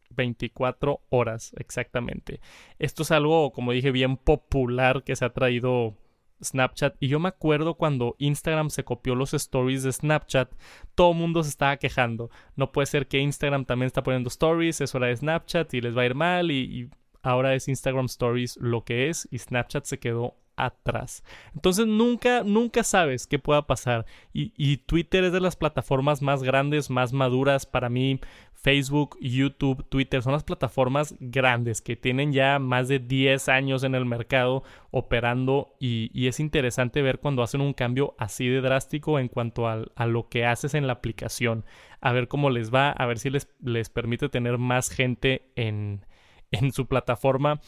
24 0.09 1.01
horas 1.09 1.53
exactamente. 1.57 2.39
Esto 2.79 3.03
es 3.03 3.11
algo, 3.11 3.51
como 3.51 3.71
dije, 3.71 3.91
bien 3.91 4.17
popular 4.17 5.03
que 5.03 5.15
se 5.15 5.25
ha 5.25 5.33
traído 5.33 5.95
Snapchat. 6.43 6.95
Y 6.99 7.07
yo 7.07 7.19
me 7.19 7.29
acuerdo 7.29 7.75
cuando 7.75 8.15
Instagram 8.19 8.69
se 8.69 8.83
copió 8.83 9.15
los 9.15 9.33
stories 9.33 9.83
de 9.83 9.91
Snapchat, 9.91 10.51
todo 10.95 11.11
el 11.11 11.17
mundo 11.17 11.43
se 11.43 11.49
estaba 11.49 11.77
quejando. 11.77 12.29
No 12.55 12.71
puede 12.71 12.85
ser 12.85 13.07
que 13.07 13.19
Instagram 13.19 13.65
también 13.65 13.87
está 13.87 14.03
poniendo 14.03 14.29
stories, 14.29 14.81
es 14.81 14.95
hora 14.95 15.07
de 15.07 15.17
Snapchat 15.17 15.73
y 15.73 15.81
les 15.81 15.97
va 15.97 16.01
a 16.03 16.05
ir 16.05 16.15
mal. 16.15 16.51
Y, 16.51 16.89
ahora 17.23 17.55
es 17.55 17.67
Instagram 17.67 18.05
Stories 18.05 18.57
lo 18.57 18.83
que 18.83 19.09
es 19.09 19.27
y 19.31 19.39
Snapchat 19.39 19.85
se 19.85 19.99
quedó 19.99 20.35
atrás. 20.57 21.23
Entonces 21.55 21.87
nunca, 21.87 22.43
nunca 22.43 22.83
sabes 22.83 23.27
qué 23.27 23.39
pueda 23.39 23.65
pasar. 23.67 24.05
Y, 24.33 24.77
Twitter 24.77 25.23
es 25.23 25.31
de 25.31 25.39
las 25.39 25.55
plataformas 25.55 26.21
más 26.21 26.43
grandes, 26.43 26.89
más 26.89 27.13
maduras 27.13 27.65
para 27.65 27.89
mí. 27.89 28.19
Facebook, 28.53 29.17
YouTube, 29.21 29.87
Twitter 29.87 30.21
son 30.21 30.33
las 30.33 30.43
plataformas 30.43 31.15
grandes 31.19 31.81
que 31.81 31.95
tienen 31.95 32.33
ya 32.33 32.59
más 32.59 32.87
de 32.87 32.99
10 32.99 33.49
años 33.49 33.83
en 33.83 33.95
el 33.95 34.05
mercado 34.05 34.63
operando 34.91 35.75
y, 35.79 36.09
y 36.13 36.27
es 36.27 36.39
interesante 36.39 37.01
ver 37.01 37.19
cuando 37.19 37.43
hacen 37.43 37.61
un 37.61 37.73
cambio 37.73 38.15
así 38.17 38.47
de 38.47 38.61
drástico 38.61 39.19
en 39.19 39.27
cuanto 39.27 39.67
a, 39.67 39.85
a, 39.95 40.05
lo 40.07 40.27
que 40.27 40.45
haces 40.45 40.73
en 40.73 40.87
la 40.87 40.93
aplicación. 40.93 41.65
A 42.01 42.11
ver 42.11 42.27
cómo 42.27 42.49
les 42.49 42.73
va, 42.73 42.89
a 42.89 43.05
ver 43.05 43.19
si 43.19 43.29
les, 43.29 43.47
les 43.63 43.89
permite 43.89 44.27
tener 44.27 44.57
más 44.57 44.89
gente 44.89 45.51
en, 45.55 46.05
en 46.51 46.71
su 46.71 46.87
plataforma 46.87 47.61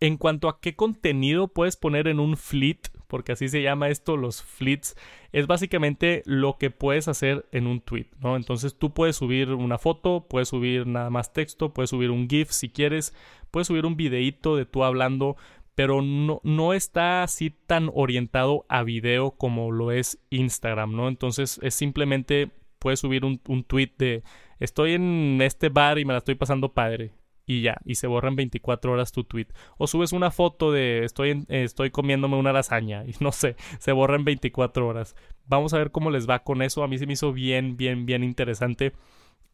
en 0.00 0.16
cuanto 0.16 0.48
a 0.48 0.60
qué 0.60 0.74
contenido 0.76 1.48
puedes 1.48 1.76
poner 1.76 2.08
en 2.08 2.20
un 2.20 2.36
fleet, 2.36 2.80
porque 3.06 3.32
así 3.32 3.48
se 3.48 3.62
llama 3.62 3.88
esto, 3.88 4.16
los 4.16 4.42
fleets, 4.42 4.96
es 5.32 5.46
básicamente 5.46 6.22
lo 6.26 6.58
que 6.58 6.70
puedes 6.70 7.08
hacer 7.08 7.46
en 7.52 7.66
un 7.66 7.80
tweet, 7.80 8.06
¿no? 8.20 8.36
Entonces 8.36 8.76
tú 8.78 8.92
puedes 8.92 9.16
subir 9.16 9.52
una 9.52 9.78
foto, 9.78 10.26
puedes 10.28 10.48
subir 10.48 10.86
nada 10.86 11.10
más 11.10 11.32
texto, 11.32 11.72
puedes 11.72 11.90
subir 11.90 12.10
un 12.10 12.28
GIF 12.28 12.50
si 12.50 12.68
quieres, 12.68 13.14
puedes 13.50 13.68
subir 13.68 13.86
un 13.86 13.96
videíto 13.96 14.56
de 14.56 14.66
tú 14.66 14.84
hablando, 14.84 15.36
pero 15.74 16.02
no, 16.02 16.40
no 16.42 16.72
está 16.72 17.22
así 17.22 17.50
tan 17.50 17.90
orientado 17.94 18.66
a 18.68 18.82
video 18.82 19.32
como 19.32 19.70
lo 19.70 19.92
es 19.92 20.18
Instagram, 20.30 20.94
¿no? 20.94 21.08
Entonces 21.08 21.58
es 21.62 21.74
simplemente, 21.74 22.50
puedes 22.78 23.00
subir 23.00 23.24
un, 23.24 23.40
un 23.48 23.64
tweet 23.64 23.92
de 23.98 24.22
estoy 24.60 24.92
en 24.92 25.40
este 25.42 25.68
bar 25.70 25.98
y 25.98 26.04
me 26.04 26.12
la 26.12 26.18
estoy 26.18 26.34
pasando 26.34 26.72
padre 26.74 27.12
y 27.46 27.62
ya, 27.62 27.78
y 27.84 27.94
se 27.94 28.08
borra 28.08 28.28
en 28.28 28.36
24 28.36 28.92
horas 28.92 29.12
tu 29.12 29.24
tweet. 29.24 29.46
O 29.78 29.86
subes 29.86 30.12
una 30.12 30.30
foto 30.30 30.72
de 30.72 31.04
estoy, 31.04 31.44
estoy 31.48 31.90
comiéndome 31.90 32.36
una 32.36 32.52
lasaña 32.52 33.04
y 33.06 33.14
no 33.20 33.32
sé, 33.32 33.56
se 33.78 33.92
borra 33.92 34.16
en 34.16 34.24
24 34.24 34.86
horas. 34.86 35.14
Vamos 35.46 35.72
a 35.72 35.78
ver 35.78 35.92
cómo 35.92 36.10
les 36.10 36.28
va 36.28 36.40
con 36.40 36.60
eso. 36.60 36.82
A 36.82 36.88
mí 36.88 36.98
se 36.98 37.06
me 37.06 37.12
hizo 37.12 37.32
bien, 37.32 37.76
bien, 37.76 38.04
bien 38.04 38.24
interesante. 38.24 38.92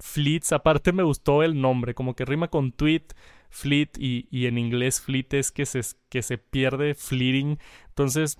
Fleets, 0.00 0.52
aparte 0.52 0.92
me 0.92 1.02
gustó 1.02 1.42
el 1.42 1.60
nombre, 1.60 1.94
como 1.94 2.16
que 2.16 2.24
rima 2.24 2.48
con 2.48 2.72
tweet, 2.72 3.04
fleet 3.50 3.90
y, 3.98 4.26
y 4.30 4.46
en 4.46 4.58
inglés 4.58 5.00
fleet 5.00 5.34
es 5.34 5.52
que 5.52 5.66
se, 5.66 5.80
que 6.08 6.22
se 6.22 6.38
pierde, 6.38 6.94
fleeting. 6.94 7.58
Entonces 7.88 8.38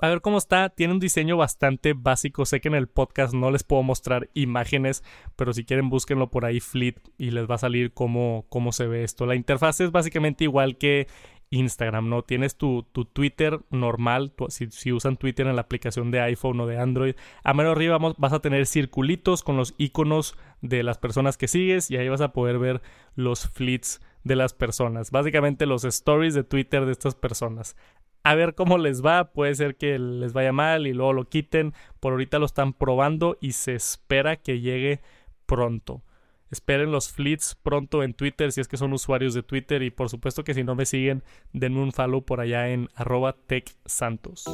a 0.00 0.08
ver 0.08 0.20
cómo 0.20 0.38
está. 0.38 0.68
Tiene 0.70 0.94
un 0.94 1.00
diseño 1.00 1.36
bastante 1.36 1.92
básico. 1.92 2.44
Sé 2.44 2.60
que 2.60 2.68
en 2.68 2.74
el 2.74 2.88
podcast 2.88 3.34
no 3.34 3.50
les 3.50 3.64
puedo 3.64 3.82
mostrar 3.82 4.30
imágenes, 4.34 5.02
pero 5.36 5.52
si 5.52 5.64
quieren 5.64 5.90
búsquenlo 5.90 6.30
por 6.30 6.44
ahí, 6.44 6.60
Fleet, 6.60 6.96
y 7.18 7.30
les 7.30 7.48
va 7.48 7.56
a 7.56 7.58
salir 7.58 7.92
cómo, 7.92 8.46
cómo 8.48 8.72
se 8.72 8.86
ve 8.86 9.04
esto. 9.04 9.26
La 9.26 9.34
interfaz 9.34 9.80
es 9.80 9.90
básicamente 9.92 10.44
igual 10.44 10.78
que 10.78 11.06
Instagram, 11.50 12.08
¿no? 12.08 12.22
Tienes 12.22 12.56
tu, 12.56 12.84
tu 12.92 13.04
Twitter 13.04 13.60
normal, 13.70 14.32
si, 14.48 14.92
usan 14.92 15.16
Twitter 15.16 15.46
en 15.46 15.56
la 15.56 15.62
aplicación 15.62 16.10
de 16.10 16.20
iPhone 16.20 16.60
o 16.60 16.66
de 16.66 16.78
Android, 16.78 17.14
a 17.42 17.54
menos 17.54 17.72
arriba 17.72 17.98
vas 17.98 18.32
a 18.32 18.40
tener 18.40 18.66
circulitos 18.66 19.42
con 19.42 19.56
los 19.56 19.74
iconos 19.76 20.36
de 20.62 20.82
las 20.82 20.98
personas 20.98 21.36
que 21.36 21.48
sigues 21.48 21.90
y 21.90 21.96
ahí 21.96 22.08
vas 22.08 22.20
a 22.20 22.32
poder 22.32 22.58
ver 22.58 22.82
los 23.16 23.48
fleets 23.48 24.00
de 24.22 24.36
las 24.36 24.54
personas, 24.54 25.10
básicamente 25.10 25.66
los 25.66 25.84
stories 25.84 26.34
de 26.34 26.44
Twitter 26.44 26.84
de 26.84 26.92
estas 26.92 27.14
personas 27.14 27.76
a 28.22 28.34
ver 28.34 28.54
cómo 28.54 28.78
les 28.78 29.04
va. 29.04 29.32
Puede 29.32 29.54
ser 29.54 29.76
que 29.76 29.98
les 29.98 30.32
vaya 30.32 30.52
mal 30.52 30.86
y 30.86 30.92
luego 30.92 31.12
lo 31.12 31.28
quiten. 31.28 31.74
Por 32.00 32.12
ahorita 32.12 32.38
lo 32.38 32.46
están 32.46 32.72
probando 32.72 33.36
y 33.40 33.52
se 33.52 33.74
espera 33.74 34.36
que 34.36 34.60
llegue 34.60 35.00
pronto. 35.46 36.02
Esperen 36.50 36.90
los 36.90 37.12
fleets 37.12 37.56
pronto 37.62 38.02
en 38.02 38.12
Twitter 38.12 38.50
si 38.50 38.60
es 38.60 38.66
que 38.66 38.76
son 38.76 38.92
usuarios 38.92 39.34
de 39.34 39.44
Twitter 39.44 39.82
y 39.82 39.90
por 39.90 40.08
supuesto 40.08 40.42
que 40.42 40.54
si 40.54 40.64
no 40.64 40.74
me 40.74 40.84
siguen 40.84 41.22
denme 41.52 41.80
un 41.80 41.92
follow 41.92 42.24
por 42.24 42.40
allá 42.40 42.70
en 42.70 42.88
arroba 42.96 43.36
techsantos. 43.46 44.44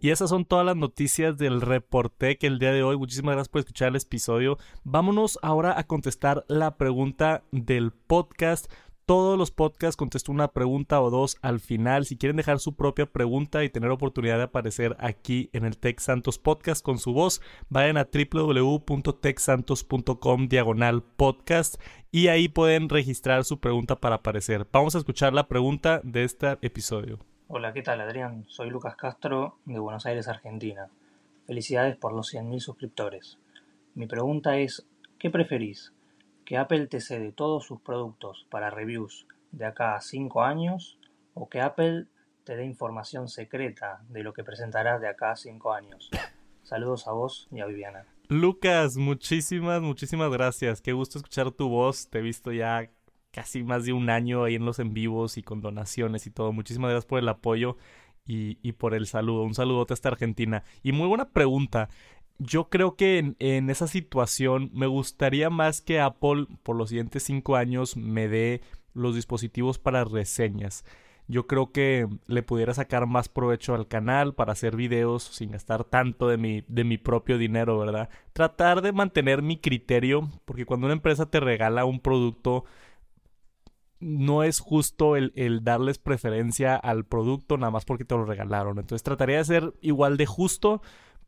Y 0.00 0.10
esas 0.10 0.28
son 0.28 0.44
todas 0.44 0.66
las 0.66 0.76
noticias 0.76 1.38
del 1.38 1.62
Reportec 1.62 2.44
el 2.44 2.58
día 2.58 2.72
de 2.72 2.82
hoy. 2.82 2.98
Muchísimas 2.98 3.34
gracias 3.34 3.48
por 3.48 3.60
escuchar 3.60 3.88
el 3.88 3.96
episodio. 3.96 4.58
Vámonos 4.84 5.38
ahora 5.42 5.78
a 5.78 5.84
contestar 5.84 6.44
la 6.48 6.76
pregunta 6.76 7.42
del 7.50 7.90
podcast 7.90 8.70
todos 9.06 9.38
los 9.38 9.50
podcasts 9.52 9.96
contesto 9.96 10.32
una 10.32 10.48
pregunta 10.48 11.00
o 11.00 11.10
dos 11.10 11.38
al 11.40 11.60
final. 11.60 12.06
Si 12.06 12.18
quieren 12.18 12.36
dejar 12.36 12.58
su 12.58 12.74
propia 12.74 13.06
pregunta 13.06 13.62
y 13.62 13.70
tener 13.70 13.90
oportunidad 13.90 14.38
de 14.38 14.42
aparecer 14.42 14.96
aquí 14.98 15.48
en 15.52 15.64
el 15.64 15.78
Tech 15.78 16.00
Santos 16.00 16.40
Podcast 16.40 16.84
con 16.84 16.98
su 16.98 17.12
voz, 17.12 17.40
vayan 17.68 17.98
a 17.98 18.08
www.techsantos.com 18.12 20.48
diagonal 20.48 21.04
podcast 21.04 21.80
y 22.10 22.26
ahí 22.28 22.48
pueden 22.48 22.88
registrar 22.88 23.44
su 23.44 23.60
pregunta 23.60 23.96
para 23.96 24.16
aparecer. 24.16 24.66
Vamos 24.72 24.96
a 24.96 24.98
escuchar 24.98 25.32
la 25.32 25.46
pregunta 25.46 26.00
de 26.02 26.24
este 26.24 26.58
episodio. 26.62 27.20
Hola, 27.46 27.72
¿qué 27.72 27.82
tal 27.82 28.00
Adrián? 28.00 28.44
Soy 28.48 28.70
Lucas 28.70 28.96
Castro 28.96 29.58
de 29.66 29.78
Buenos 29.78 30.04
Aires, 30.06 30.26
Argentina. 30.26 30.88
Felicidades 31.46 31.96
por 31.96 32.12
los 32.12 32.34
100.000 32.34 32.58
suscriptores. 32.58 33.38
Mi 33.94 34.08
pregunta 34.08 34.58
es, 34.58 34.84
¿qué 35.20 35.30
preferís? 35.30 35.92
Que 36.46 36.56
Apple 36.56 36.86
te 36.86 37.00
cede 37.00 37.32
todos 37.32 37.66
sus 37.66 37.80
productos 37.80 38.46
para 38.50 38.70
reviews 38.70 39.26
de 39.50 39.66
acá 39.66 39.96
a 39.96 40.00
5 40.00 40.42
años 40.42 40.98
o 41.34 41.48
que 41.48 41.60
Apple 41.60 42.06
te 42.44 42.56
dé 42.56 42.64
información 42.64 43.28
secreta 43.28 44.00
de 44.08 44.22
lo 44.22 44.32
que 44.32 44.44
presentarás 44.44 45.00
de 45.00 45.08
acá 45.08 45.32
a 45.32 45.36
5 45.36 45.72
años. 45.72 46.08
Saludos 46.62 47.08
a 47.08 47.12
vos 47.12 47.48
y 47.50 47.60
a 47.60 47.66
Viviana. 47.66 48.06
Lucas, 48.28 48.96
muchísimas, 48.96 49.82
muchísimas 49.82 50.30
gracias. 50.30 50.80
Qué 50.80 50.92
gusto 50.92 51.18
escuchar 51.18 51.50
tu 51.50 51.68
voz. 51.68 52.08
Te 52.08 52.20
he 52.20 52.22
visto 52.22 52.52
ya 52.52 52.90
casi 53.32 53.64
más 53.64 53.84
de 53.84 53.92
un 53.92 54.08
año 54.08 54.44
ahí 54.44 54.54
en 54.54 54.64
los 54.64 54.78
en 54.78 54.94
vivos 54.94 55.38
y 55.38 55.42
con 55.42 55.60
donaciones 55.60 56.26
y 56.26 56.30
todo. 56.30 56.52
Muchísimas 56.52 56.90
gracias 56.90 57.06
por 57.06 57.18
el 57.18 57.28
apoyo 57.28 57.76
y, 58.24 58.58
y 58.62 58.72
por 58.72 58.94
el 58.94 59.06
saludo. 59.06 59.42
Un 59.42 59.54
saludote 59.54 59.94
hasta 59.94 60.10
Argentina. 60.10 60.62
Y 60.84 60.92
muy 60.92 61.08
buena 61.08 61.28
pregunta 61.28 61.88
yo 62.38 62.68
creo 62.68 62.96
que 62.96 63.34
en, 63.38 63.70
esa 63.70 63.86
situación 63.86 64.70
me 64.74 64.86
gustaría 64.86 65.50
más 65.50 65.80
que 65.80 66.00
Apple 66.00 66.46
por 66.62 66.76
los 66.76 66.90
siguientes 66.90 67.22
cinco 67.22 67.56
años 67.56 67.96
me 67.96 68.28
dé 68.28 68.60
los 68.94 69.14
dispositivos 69.14 69.78
para 69.78 70.04
reseñas. 70.04 70.84
Yo 71.28 71.46
creo 71.46 71.72
que 71.72 72.06
le 72.26 72.42
pudiera 72.42 72.72
sacar 72.72 73.06
más 73.06 73.28
provecho 73.28 73.74
al 73.74 73.88
canal 73.88 74.34
para 74.34 74.52
hacer 74.52 74.76
videos 74.76 75.24
sin 75.24 75.50
gastar 75.50 75.82
tanto 75.84 76.28
de 76.28 76.36
mi, 76.36 76.64
de 76.68 76.84
mi 76.84 76.98
propio 76.98 77.36
dinero, 77.36 77.78
¿verdad? 77.78 78.10
Tratar 78.32 78.80
de 78.80 78.92
mantener 78.92 79.42
mi 79.42 79.58
criterio, 79.58 80.30
porque 80.44 80.66
cuando 80.66 80.86
una 80.86 80.94
empresa 80.94 81.26
te 81.28 81.40
regala 81.40 81.84
un 81.84 81.98
producto, 82.00 82.64
no 83.98 84.44
es 84.44 84.60
justo 84.60 85.16
el, 85.16 85.32
el, 85.34 85.64
darles 85.64 85.98
preferencia 85.98 86.76
al 86.76 87.04
producto 87.04 87.56
nada 87.56 87.72
más 87.72 87.84
porque 87.84 88.04
te 88.04 88.14
lo 88.14 88.24
regalaron. 88.24 88.78
Entonces 88.78 89.02
trataría 89.02 89.38
de 89.38 89.44
ser 89.44 89.74
igual 89.80 90.16
de 90.16 90.26
justo, 90.26 90.80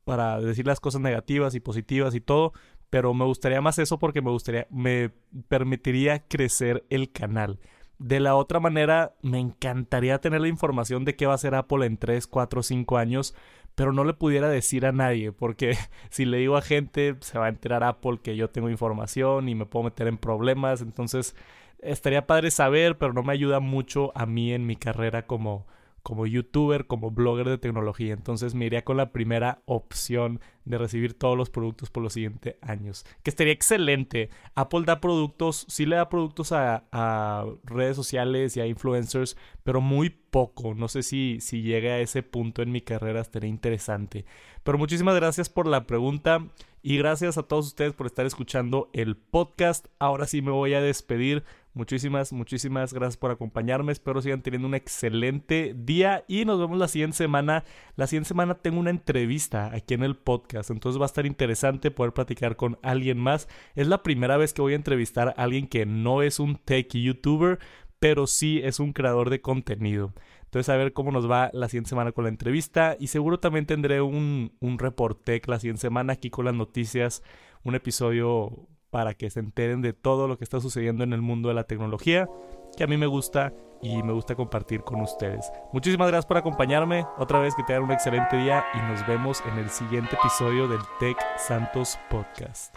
para 0.09 0.40
decir 0.40 0.66
las 0.66 0.81
cosas 0.81 1.03
negativas 1.03 1.55
y 1.55 1.61
positivas 1.61 2.14
y 2.14 2.23
todo, 2.23 2.55
pero 2.88 3.12
me 3.12 3.27
gustaría 3.27 3.61
más 3.61 3.79
eso 3.79 3.99
porque 3.99 4.23
me 4.23 4.31
gustaría, 4.31 4.66
me 4.71 5.11
permitiría 5.49 6.27
crecer 6.27 6.87
el 6.88 7.12
canal. 7.12 7.61
De 7.99 8.18
la 8.18 8.35
otra 8.35 8.59
manera, 8.59 9.16
me 9.21 9.38
encantaría 9.38 10.18
tener 10.18 10.40
la 10.40 10.49
información 10.49 11.05
de 11.05 11.14
qué 11.14 11.27
va 11.27 11.33
a 11.33 11.35
hacer 11.35 11.55
Apple 11.55 11.85
en 11.85 11.99
3, 11.99 12.27
4, 12.27 12.62
5 12.62 12.97
años, 12.97 13.35
pero 13.75 13.92
no 13.92 14.03
le 14.03 14.14
pudiera 14.14 14.49
decir 14.49 14.87
a 14.87 14.92
nadie, 14.92 15.31
porque 15.31 15.77
si 16.09 16.25
le 16.25 16.38
digo 16.38 16.57
a 16.57 16.62
gente, 16.62 17.14
se 17.21 17.38
va 17.38 17.44
a 17.44 17.51
enterar 17.51 17.85
Apple 17.85 18.21
que 18.23 18.35
yo 18.35 18.49
tengo 18.49 18.71
información 18.71 19.51
y 19.51 19.55
me 19.55 19.66
puedo 19.66 19.85
meter 19.85 20.09
en 20.09 20.16
problemas, 20.16 20.81
entonces 20.81 21.37
estaría 21.81 22.27
padre 22.27 22.51
saber, 22.51 22.97
pero 22.97 23.12
no 23.12 23.23
me 23.23 23.35
ayuda 23.35 23.61
mucho 23.61 24.11
a 24.16 24.25
mí 24.25 24.55
en 24.55 24.64
mi 24.64 24.77
carrera 24.77 25.27
como, 25.27 25.66
como 26.03 26.27
youtuber, 26.27 26.87
como 26.87 27.11
blogger 27.11 27.49
de 27.49 27.59
tecnología. 27.59 28.13
Entonces 28.13 28.55
me 28.55 28.67
iría 28.67 28.85
con 28.85 28.97
la 28.97 29.13
primera 29.13 29.63
opción 29.67 30.41
de 30.65 30.79
recibir 30.79 31.15
todos 31.15 31.37
los 31.37 31.51
productos 31.51 31.91
por 31.91 32.03
los 32.03 32.13
siguientes 32.13 32.57
años. 32.61 33.05
Que 33.23 33.31
estaría 33.31 33.53
excelente. 33.53 34.31
Apple 34.55 34.85
da 34.85 35.01
productos, 35.01 35.67
sí 35.69 35.87
le 35.87 35.97
da 35.97 36.09
productos 36.09 36.53
a, 36.53 36.85
a 36.93 37.47
redes 37.65 37.97
sociales 37.97 38.57
y 38.57 38.61
a 38.61 38.67
influencers, 38.67 39.37
pero 39.65 39.81
muy 39.81 40.11
poco. 40.11 40.75
No 40.75 40.89
sé 40.89 41.03
si, 41.03 41.39
si 41.41 41.63
llegue 41.63 41.91
a 41.91 42.01
ese 42.01 42.23
punto 42.23 42.63
en 42.63 42.73
mi 42.73 42.81
carrera, 42.81 43.21
estaría 43.21 43.51
interesante. 43.51 44.25
Pero 44.63 44.79
muchísimas 44.79 45.15
gracias 45.15 45.49
por 45.49 45.67
la 45.67 45.87
pregunta 45.87 46.47
y 46.83 46.99
gracias 46.99 47.38
a 47.38 47.43
todos 47.43 47.67
ustedes 47.67 47.93
por 47.93 48.07
estar 48.07 48.27
escuchando 48.27 48.91
el 48.93 49.17
podcast. 49.17 49.87
Ahora 49.99 50.27
sí 50.27 50.43
me 50.43 50.51
voy 50.51 50.75
a 50.75 50.81
despedir. 50.81 51.45
Muchísimas, 51.75 52.33
muchísimas 52.33 52.93
gracias 52.93 53.17
por 53.17 53.31
acompañarme. 53.31 53.93
Espero 53.93 54.21
sigan 54.21 54.43
teniendo 54.43 54.67
un 54.67 54.75
excelente 54.75 55.75
día 55.77 56.25
y 56.27 56.45
nos 56.45 56.59
vemos 56.59 56.79
la 56.79 56.88
siguiente 56.88 57.17
semana. 57.17 57.64
La 57.97 58.07
siguiente 58.07 58.29
semana 58.29 58.55
tengo 58.55 58.81
una 58.81 58.91
entrevista 58.91 59.73
aquí 59.73 59.95
en 59.95 60.03
el 60.03 60.17
podcast, 60.17 60.71
entonces 60.71 61.01
va 61.01 61.05
a 61.05 61.07
estar 61.07 61.27
interesante 61.27 61.91
poder 61.91 62.12
platicar 62.12 62.57
con 62.57 62.79
alguien 62.83 63.19
más. 63.19 63.49
Es 63.77 63.87
la 63.87 64.03
primera 64.03 64.37
vez 64.37 64.53
que 64.53 64.62
voy 64.62 64.73
a 64.73 64.77
entrevistar 64.77 65.29
a 65.29 65.43
alguien 65.43 65.69
que 65.69 65.87
no 65.87 66.23
es 66.23 66.41
un 66.41 66.57
tech 66.57 66.93
youtuber, 66.93 67.59
pero 67.99 68.27
sí 68.27 68.61
es 68.62 68.81
un 68.81 68.93
creador 68.93 69.31
de 69.31 69.41
contenido. 69.41 70.12
Entonces, 70.49 70.71
a 70.71 70.77
ver 70.77 70.95
cómo 70.95 71.13
nos 71.13 71.31
va 71.31 71.51
la 71.53 71.69
siguiente 71.69 71.91
semana 71.91 72.13
con 72.13 72.25
la 72.25 72.31
entrevista. 72.31 72.97
Y 72.99 73.09
seguro 73.09 73.39
también 73.39 73.67
tendré 73.67 74.01
un, 74.01 74.57
un 74.61 74.79
reportec 74.79 75.47
la 75.47 75.61
siguiente 75.61 75.83
semana 75.83 76.15
aquí 76.15 76.31
con 76.31 76.47
las 76.47 76.55
noticias. 76.55 77.23
Un 77.65 77.75
episodio 77.75 78.67
para 78.91 79.15
que 79.15 79.31
se 79.31 79.41
enteren 79.41 79.83
de 79.83 79.93
todo 79.93 80.29
lo 80.29 80.39
que 80.39 80.45
está 80.45 80.61
sucediendo 80.61 81.05
en 81.05 81.13
el 81.13 81.21
mundo 81.21 81.49
de 81.49 81.55
la 81.55 81.65
tecnología, 81.65 82.29
que 82.77 82.85
a 82.85 82.87
mí 82.87 82.97
me 82.97 83.07
gusta 83.07 83.53
y 83.83 84.03
me 84.03 84.13
gusta 84.13 84.35
compartir 84.35 84.83
con 84.83 85.01
ustedes. 85.01 85.51
Muchísimas 85.73 86.09
gracias 86.09 86.27
por 86.27 86.39
acompañarme. 86.39 87.07
Otra 87.19 87.39
vez 87.39 87.55
que 87.55 87.63
tengan 87.65 87.85
un 87.85 87.93
excelente 87.93 88.37
día 88.37 88.65
y 88.75 88.79
nos 88.91 89.07
vemos 89.07 89.43
en 89.53 89.59
el 89.59 89.71
siguiente 89.71 90.17
episodio 90.17 90.67
del 90.67 90.81
Tech 90.99 91.19
Santos 91.37 91.99
Podcast. 92.09 92.75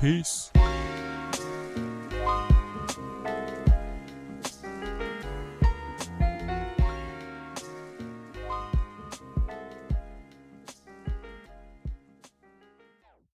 Peace. 0.00 0.50